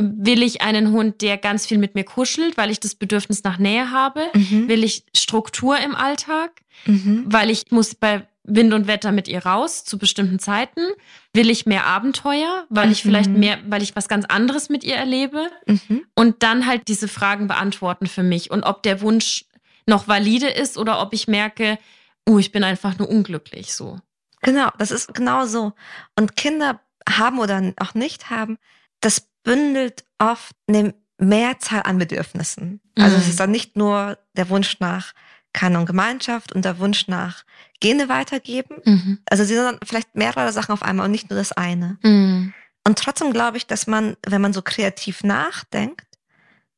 [0.00, 3.58] will ich einen Hund, der ganz viel mit mir kuschelt, weil ich das Bedürfnis nach
[3.58, 4.22] Nähe habe?
[4.34, 4.68] Mhm.
[4.68, 6.62] Will ich Struktur im Alltag?
[6.86, 7.24] Mhm.
[7.26, 10.80] Weil ich muss bei Wind und Wetter mit ihr raus zu bestimmten Zeiten?
[11.32, 12.92] Will ich mehr Abenteuer, weil mhm.
[12.92, 13.40] ich vielleicht mhm.
[13.40, 15.50] mehr, weil ich was ganz anderes mit ihr erlebe?
[15.66, 16.04] Mhm.
[16.14, 19.46] Und dann halt diese Fragen beantworten für mich und ob der Wunsch
[19.86, 21.78] noch valide ist oder ob ich merke,
[22.28, 23.98] uh, ich bin einfach nur unglücklich so.
[24.42, 25.72] Genau, das ist genau so.
[26.16, 28.58] Und Kinder haben oder auch nicht haben,
[29.00, 32.80] das bündelt oft eine Mehrzahl an Bedürfnissen.
[32.96, 33.30] Also es mhm.
[33.30, 35.12] ist dann nicht nur der Wunsch nach
[35.54, 37.44] Kanon Gemeinschaft und der Wunsch nach
[37.80, 38.76] Gene weitergeben.
[38.84, 39.18] Mhm.
[39.24, 41.96] Also sie sind vielleicht mehrere Sachen auf einmal und nicht nur das eine.
[42.02, 42.52] Mhm.
[42.86, 46.06] Und trotzdem glaube ich, dass man, wenn man so kreativ nachdenkt,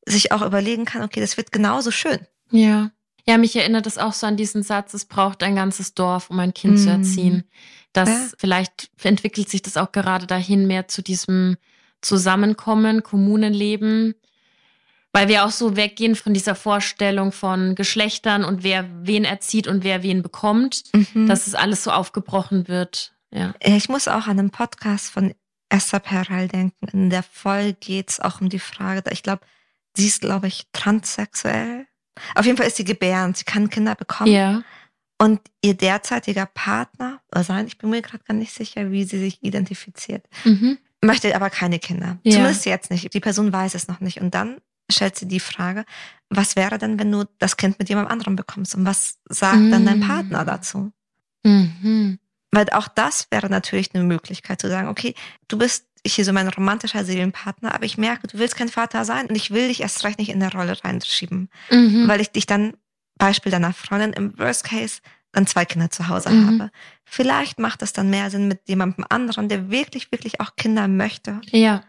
[0.07, 2.21] sich auch überlegen kann, okay, das wird genauso schön.
[2.51, 2.93] Ja.
[3.29, 6.39] Ja, mich erinnert es auch so an diesen Satz, es braucht ein ganzes Dorf, um
[6.39, 6.79] ein Kind mhm.
[6.79, 7.45] zu erziehen.
[7.93, 8.29] Das ja.
[8.39, 11.57] vielleicht entwickelt sich das auch gerade dahin mehr zu diesem
[12.03, 14.15] Zusammenkommen, Kommunenleben,
[15.17, 19.83] weil wir auch so weggehen von dieser Vorstellung von Geschlechtern und wer wen erzieht und
[19.83, 21.27] wer wen bekommt, mhm.
[21.27, 23.15] dass es alles so aufgebrochen wird.
[23.31, 23.55] Ja.
[23.61, 25.35] Ich muss auch an einen Podcast von
[25.71, 26.87] Esther Perel denken.
[26.93, 29.41] In der Folge geht es auch um die Frage, ich glaube,
[29.97, 31.87] sie ist, glaube ich, transsexuell.
[32.35, 34.31] Auf jeden Fall ist sie gebärend, sie kann Kinder bekommen.
[34.31, 34.65] Ja.
[35.19, 39.19] Und ihr derzeitiger Partner, oder sein, ich bin mir gerade gar nicht sicher, wie sie
[39.19, 40.77] sich identifiziert, mhm.
[41.01, 42.19] möchte aber keine Kinder.
[42.23, 42.33] Ja.
[42.33, 43.15] Zumindest jetzt nicht.
[43.15, 44.21] Die Person weiß es noch nicht.
[44.21, 44.59] Und dann
[44.91, 45.85] stellt sie die Frage,
[46.29, 48.75] was wäre denn, wenn du das Kind mit jemand anderem bekommst?
[48.75, 49.71] Und was sagt mhm.
[49.71, 50.09] dann dein mm.
[50.09, 50.93] Partner dazu?
[51.45, 52.19] Mhm.
[52.51, 55.15] Weil auch das wäre natürlich eine Möglichkeit zu sagen, okay,
[55.49, 59.27] du bist hier so mein romantischer Seelenpartner, aber ich merke, du willst kein Vater sein
[59.27, 62.09] und ich will dich erst recht nicht in der Rolle reinschieben, mhm.
[62.09, 62.75] weil ich dich dann,
[63.19, 65.01] Beispiel deiner Freundin, im Worst Case
[65.33, 66.47] dann zwei Kinder zu Hause mhm.
[66.47, 66.71] habe.
[67.05, 71.41] Vielleicht macht es dann mehr Sinn mit jemandem anderen, der wirklich, wirklich auch Kinder möchte.
[71.51, 71.83] Ja.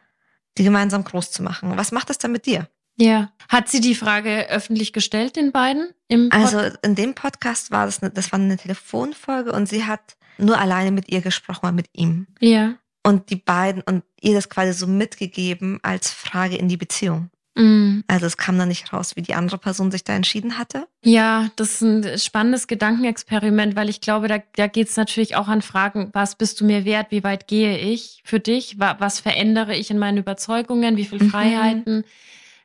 [0.58, 1.78] Die gemeinsam groß zu machen.
[1.78, 2.68] Was macht das dann mit dir?
[2.98, 3.32] Ja.
[3.48, 5.89] Hat sie die Frage öffentlich gestellt, den beiden?
[6.32, 10.60] Also in dem Podcast war das, eine, das war eine Telefonfolge und sie hat nur
[10.60, 12.28] alleine mit ihr gesprochen, mit ihm.
[12.39, 12.76] Ja.
[13.04, 17.30] Und die beiden und ihr das quasi so mitgegeben als Frage in die Beziehung.
[17.56, 18.04] Mhm.
[18.08, 20.88] Also es kam dann nicht raus, wie die andere Person sich da entschieden hatte.
[21.04, 25.48] Ja, das ist ein spannendes Gedankenexperiment, weil ich glaube, da, da geht es natürlich auch
[25.48, 29.76] an Fragen, was bist du mir wert, wie weit gehe ich für dich, was verändere
[29.76, 31.30] ich in meinen Überzeugungen, wie viele mhm.
[31.30, 32.04] Freiheiten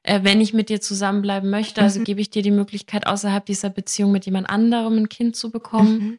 [0.03, 2.05] äh, wenn ich mit dir zusammenbleiben möchte, also mhm.
[2.05, 5.99] gebe ich dir die Möglichkeit, außerhalb dieser Beziehung mit jemand anderem ein Kind zu bekommen.
[5.99, 6.19] Mhm.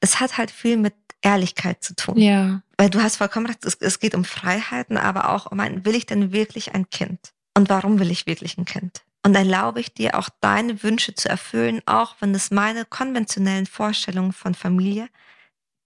[0.00, 2.18] Es hat halt viel mit Ehrlichkeit zu tun.
[2.18, 2.62] Ja.
[2.76, 5.94] Weil du hast vollkommen recht, es, es geht um Freiheiten, aber auch um ein, will
[5.94, 7.32] ich denn wirklich ein Kind?
[7.54, 9.02] Und warum will ich wirklich ein Kind?
[9.24, 14.32] Und erlaube ich dir auch deine Wünsche zu erfüllen, auch wenn es meine konventionellen Vorstellungen
[14.32, 15.08] von Familie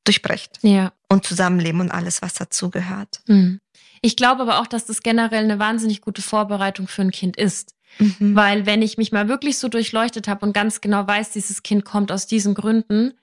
[0.04, 0.58] durchbricht.
[0.62, 0.92] Ja.
[1.08, 3.22] Und Zusammenleben und alles, was dazugehört.
[3.26, 3.60] Mhm.
[4.02, 7.74] Ich glaube aber auch, dass das generell eine wahnsinnig gute Vorbereitung für ein Kind ist.
[7.98, 8.34] Mhm.
[8.34, 11.84] Weil wenn ich mich mal wirklich so durchleuchtet habe und ganz genau weiß, dieses Kind
[11.84, 13.14] kommt aus diesen Gründen,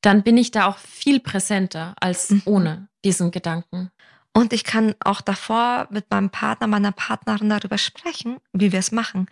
[0.00, 2.42] dann bin ich da auch viel präsenter als mhm.
[2.44, 3.90] ohne diesen Gedanken.
[4.32, 8.92] Und ich kann auch davor mit meinem Partner, meiner Partnerin darüber sprechen, wie wir es
[8.92, 9.26] machen.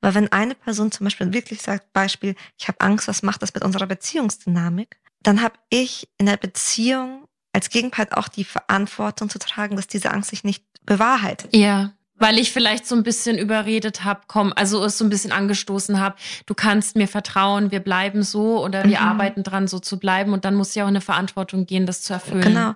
[0.00, 3.52] Weil wenn eine Person zum Beispiel wirklich sagt, Beispiel, ich habe Angst, was macht das
[3.54, 7.23] mit unserer Beziehungsdynamik, dann habe ich in der Beziehung
[7.54, 11.54] als Gegenpart auch die Verantwortung zu tragen, dass diese Angst sich nicht bewahrheitet.
[11.54, 11.92] Ja.
[12.16, 15.98] Weil ich vielleicht so ein bisschen überredet habe, komm, also es so ein bisschen angestoßen
[15.98, 19.06] habe, du kannst mir vertrauen, wir bleiben so oder wir mhm.
[19.06, 20.32] arbeiten dran, so zu bleiben.
[20.32, 22.42] Und dann muss ja auch eine Verantwortung gehen, das zu erfüllen.
[22.42, 22.74] Genau.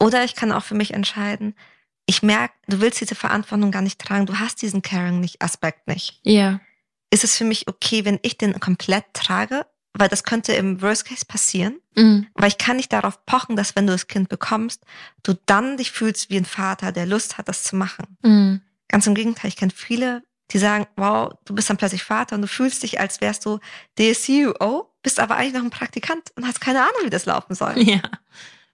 [0.00, 1.54] Oder ich kann auch für mich entscheiden,
[2.06, 6.20] ich merke, du willst diese Verantwortung gar nicht tragen, du hast diesen Caring-Aspekt nicht.
[6.24, 6.60] Ja.
[7.10, 11.04] ist es für mich okay, wenn ich den komplett trage, weil das könnte im Worst
[11.04, 12.26] Case passieren, mhm.
[12.34, 14.84] weil ich kann nicht darauf pochen, dass wenn du das Kind bekommst,
[15.22, 18.16] du dann dich fühlst wie ein Vater, der Lust hat, das zu machen.
[18.22, 18.62] Mhm.
[18.88, 22.42] Ganz im Gegenteil, ich kenne viele, die sagen, wow, du bist dann plötzlich Vater und
[22.42, 23.58] du fühlst dich, als wärst du
[23.98, 27.74] DSUO, bist aber eigentlich noch ein Praktikant und hast keine Ahnung, wie das laufen soll.
[27.82, 28.00] Ja.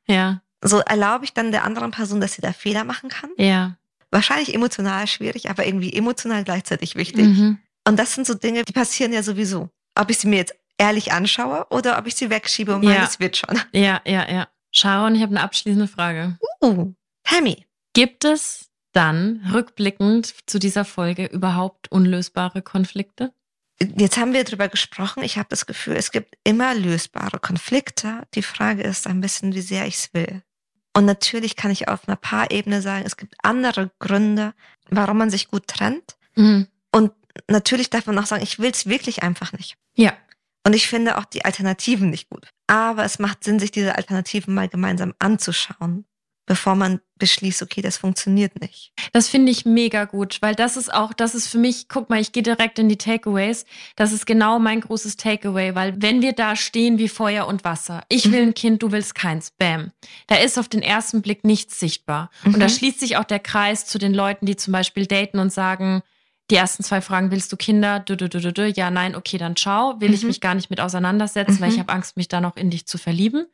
[0.07, 0.41] Ja.
[0.63, 3.31] So erlaube ich dann der anderen Person, dass sie da Fehler machen kann.
[3.37, 3.77] Ja.
[4.11, 7.27] Wahrscheinlich emotional schwierig, aber irgendwie emotional gleichzeitig wichtig.
[7.27, 7.59] Mhm.
[7.87, 9.69] Und das sind so Dinge, die passieren ja sowieso.
[9.95, 12.91] Ob ich sie mir jetzt ehrlich anschaue oder ob ich sie wegschiebe und ja.
[12.91, 13.61] meine, es wird schon.
[13.73, 14.49] Ja, ja, ja.
[14.71, 16.39] Sharon, ich habe eine abschließende Frage.
[16.63, 16.93] Uh,
[17.25, 17.67] Tammy.
[17.95, 23.33] Gibt es dann rückblickend zu dieser Folge überhaupt unlösbare Konflikte?
[23.81, 25.23] Jetzt haben wir darüber gesprochen.
[25.23, 28.23] Ich habe das Gefühl, es gibt immer lösbare Konflikte.
[28.35, 30.43] Die Frage ist ein bisschen, wie sehr ich es will.
[30.95, 34.53] Und natürlich kann ich auf einer Paarebene sagen, es gibt andere Gründe,
[34.91, 36.17] warum man sich gut trennt.
[36.35, 36.67] Mhm.
[36.91, 37.13] Und
[37.49, 39.77] natürlich darf man auch sagen, ich will es wirklich einfach nicht.
[39.95, 40.13] Ja.
[40.69, 42.51] Und ich finde auch die Alternativen nicht gut.
[42.67, 46.05] Aber es macht Sinn, sich diese Alternativen mal gemeinsam anzuschauen
[46.49, 48.93] bevor man beschließt, okay, das funktioniert nicht.
[49.13, 52.21] Das finde ich mega gut, weil das ist auch, das ist für mich, guck mal,
[52.21, 53.67] ich gehe direkt in die Takeaways.
[53.97, 58.03] Das ist genau mein großes Takeaway, weil wenn wir da stehen wie Feuer und Wasser,
[58.09, 59.93] ich will ein Kind, du willst keins, bam,
[60.27, 62.31] da ist auf den ersten Blick nichts sichtbar.
[62.45, 62.55] Mhm.
[62.55, 65.53] Und da schließt sich auch der Kreis zu den Leuten, die zum Beispiel daten und
[65.53, 66.03] sagen,
[66.51, 68.01] die ersten zwei Fragen, willst du Kinder?
[68.01, 68.67] Du, du, du.
[68.69, 70.01] Ja, nein, okay, dann schau.
[70.01, 70.15] Will mhm.
[70.15, 71.61] ich mich gar nicht mit auseinandersetzen, mhm.
[71.61, 71.81] weil ich mhm.
[71.81, 73.47] habe Angst, mich da noch in dich zu verlieben.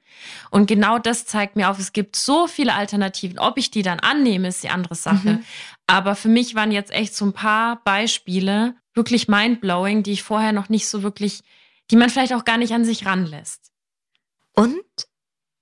[0.50, 3.40] Und genau das zeigt mir auf, es gibt so viele Alternativen.
[3.40, 5.28] Ob ich die dann annehme, ist die andere Sache.
[5.28, 5.44] Mhm.
[5.88, 10.52] Aber für mich waren jetzt echt so ein paar Beispiele wirklich mindblowing, die ich vorher
[10.52, 11.42] noch nicht so wirklich,
[11.90, 13.72] die man vielleicht auch gar nicht an sich ranlässt.
[14.52, 14.84] Und,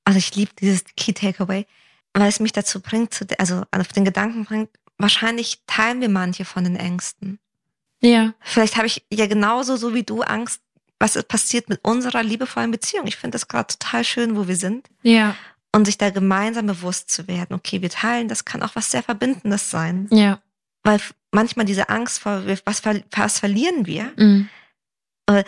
[0.04, 1.66] also ich liebe dieses Key Takeaway,
[2.12, 4.68] weil es mich dazu bringt, also auf den Gedanken bringt,
[5.02, 7.38] wahrscheinlich teilen wir manche von den Ängsten.
[8.00, 8.34] Ja.
[8.40, 10.60] Vielleicht habe ich ja genauso so wie du Angst,
[10.98, 13.06] was passiert mit unserer liebevollen Beziehung.
[13.06, 14.88] Ich finde das gerade total schön, wo wir sind.
[15.02, 15.36] Ja.
[15.74, 19.02] Und sich da gemeinsam bewusst zu werden, okay, wir teilen, das kann auch was sehr
[19.02, 20.06] Verbindendes sein.
[20.10, 20.40] Ja.
[20.82, 21.00] Weil
[21.30, 24.12] manchmal diese Angst vor, was, was verlieren wir?
[24.16, 24.48] Mhm.
[25.26, 25.44] Äh,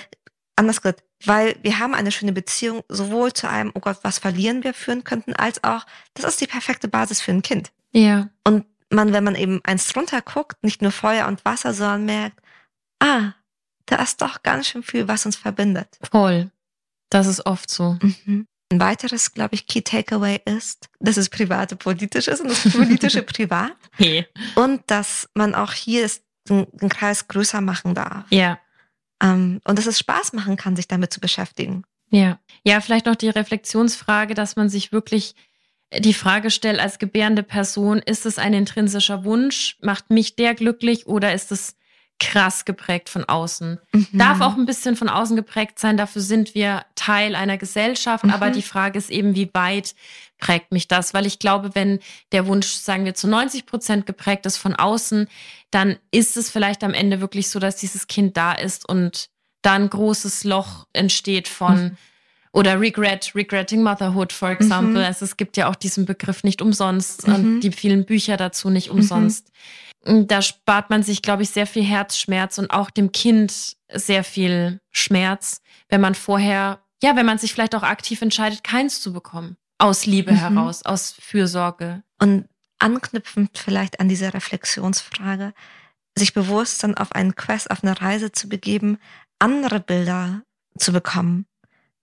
[0.56, 4.64] anders gesagt, weil wir haben eine schöne Beziehung sowohl zu einem, oh Gott, was verlieren
[4.64, 7.70] wir führen könnten, als auch, das ist die perfekte Basis für ein Kind.
[7.92, 8.28] Ja.
[8.44, 8.64] Und
[8.94, 12.40] man, wenn man eben eins drunter guckt, nicht nur Feuer und Wasser, sondern merkt,
[13.00, 13.32] ah,
[13.86, 15.98] da ist doch ganz schön viel, was uns verbindet.
[16.10, 16.50] Voll.
[17.10, 17.98] Das ist oft so.
[18.00, 18.46] Mhm.
[18.70, 23.22] Ein weiteres, glaube ich, Key Takeaway ist, dass es private politisch ist und das politische
[23.34, 23.76] privat.
[23.92, 24.26] Hey.
[24.54, 26.10] Und dass man auch hier
[26.48, 28.24] den, den Kreis größer machen darf.
[28.30, 28.58] Ja.
[29.22, 31.84] Ähm, und dass es Spaß machen kann, sich damit zu beschäftigen.
[32.10, 32.38] Ja.
[32.64, 35.34] Ja, vielleicht noch die Reflexionsfrage, dass man sich wirklich
[35.92, 39.76] die Frage stelle als gebärende Person, ist es ein intrinsischer Wunsch?
[39.80, 41.76] Macht mich der glücklich oder ist es
[42.20, 43.80] krass geprägt von außen?
[43.92, 44.06] Mhm.
[44.12, 48.30] Darf auch ein bisschen von außen geprägt sein, dafür sind wir Teil einer Gesellschaft, mhm.
[48.30, 49.94] aber die Frage ist eben, wie weit
[50.38, 51.14] prägt mich das?
[51.14, 52.00] Weil ich glaube, wenn
[52.32, 55.28] der Wunsch, sagen wir, zu 90 Prozent geprägt ist von außen,
[55.70, 59.28] dann ist es vielleicht am Ende wirklich so, dass dieses Kind da ist und
[59.62, 61.96] da ein großes Loch entsteht von mhm
[62.54, 65.00] oder Regret, Regretting Motherhood, for example.
[65.00, 65.06] Mhm.
[65.06, 67.34] Also es gibt ja auch diesen Begriff nicht umsonst mhm.
[67.34, 68.98] und die vielen Bücher dazu nicht mhm.
[68.98, 69.50] umsonst.
[70.06, 70.28] Mhm.
[70.28, 74.80] Da spart man sich, glaube ich, sehr viel Herzschmerz und auch dem Kind sehr viel
[74.92, 79.56] Schmerz, wenn man vorher, ja, wenn man sich vielleicht auch aktiv entscheidet, keins zu bekommen.
[79.78, 80.36] Aus Liebe mhm.
[80.36, 82.04] heraus, aus Fürsorge.
[82.20, 82.48] Und
[82.78, 85.54] anknüpfend vielleicht an diese Reflexionsfrage,
[86.16, 88.98] sich bewusst dann auf einen Quest, auf eine Reise zu begeben,
[89.40, 90.42] andere Bilder
[90.78, 91.46] zu bekommen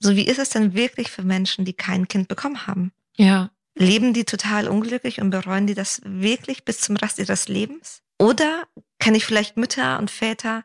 [0.01, 2.91] so wie ist es denn wirklich für Menschen, die kein Kind bekommen haben?
[3.15, 3.51] Ja.
[3.75, 8.01] Leben die total unglücklich und bereuen die das wirklich bis zum Rest ihres Lebens?
[8.19, 8.63] Oder
[8.99, 10.63] kenne ich vielleicht Mütter und Väter,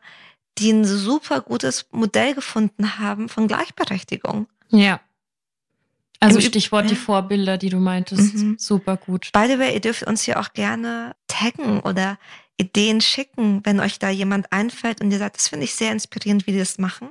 [0.57, 4.47] die ein super gutes Modell gefunden haben von Gleichberechtigung?
[4.69, 4.99] Ja.
[6.19, 6.89] Also Im Stichwort ja.
[6.89, 8.35] die Vorbilder, die du meintest.
[8.35, 8.57] Mhm.
[8.57, 9.29] Super gut.
[9.33, 12.17] By the way, ihr dürft uns ja auch gerne taggen oder
[12.57, 16.47] Ideen schicken, wenn euch da jemand einfällt und ihr sagt, das finde ich sehr inspirierend,
[16.47, 17.09] wie die das machen.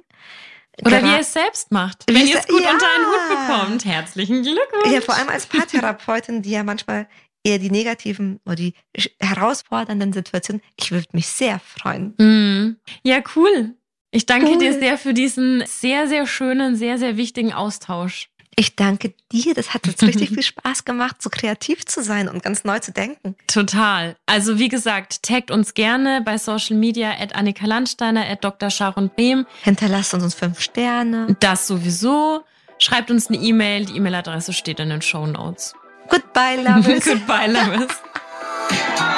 [0.85, 2.05] Oder wie ihr es selbst macht.
[2.09, 2.71] Wenn ihr es gut ja.
[2.71, 3.85] unter einen Hut bekommt.
[3.85, 4.93] Herzlichen Glückwunsch.
[4.93, 7.09] Ja, vor allem als Paartherapeutin, die ja manchmal
[7.45, 8.75] eher die negativen oder die
[9.21, 10.61] herausfordernden Situationen.
[10.77, 12.15] Ich würde mich sehr freuen.
[12.19, 12.77] Mm.
[13.05, 13.75] Ja, cool.
[14.11, 14.59] Ich danke cool.
[14.59, 18.29] dir sehr für diesen sehr, sehr schönen, sehr, sehr wichtigen Austausch.
[18.59, 19.53] Ich danke dir.
[19.53, 22.91] Das hat uns richtig viel Spaß gemacht, so kreativ zu sein und ganz neu zu
[22.91, 23.37] denken.
[23.47, 24.17] Total.
[24.25, 28.71] Also wie gesagt, taggt uns gerne bei Social Media at Annika Landsteiner, at Dr.
[28.71, 29.47] Sharon Behm.
[29.63, 31.37] Hinterlasst uns fünf Sterne.
[31.41, 32.45] Das sowieso.
[32.79, 33.85] Schreibt uns eine E-Mail.
[33.85, 35.75] Die E-Mail-Adresse steht in den Show Notes.
[36.09, 37.05] Goodbye, Loves.
[37.05, 37.95] Goodbye, Loves.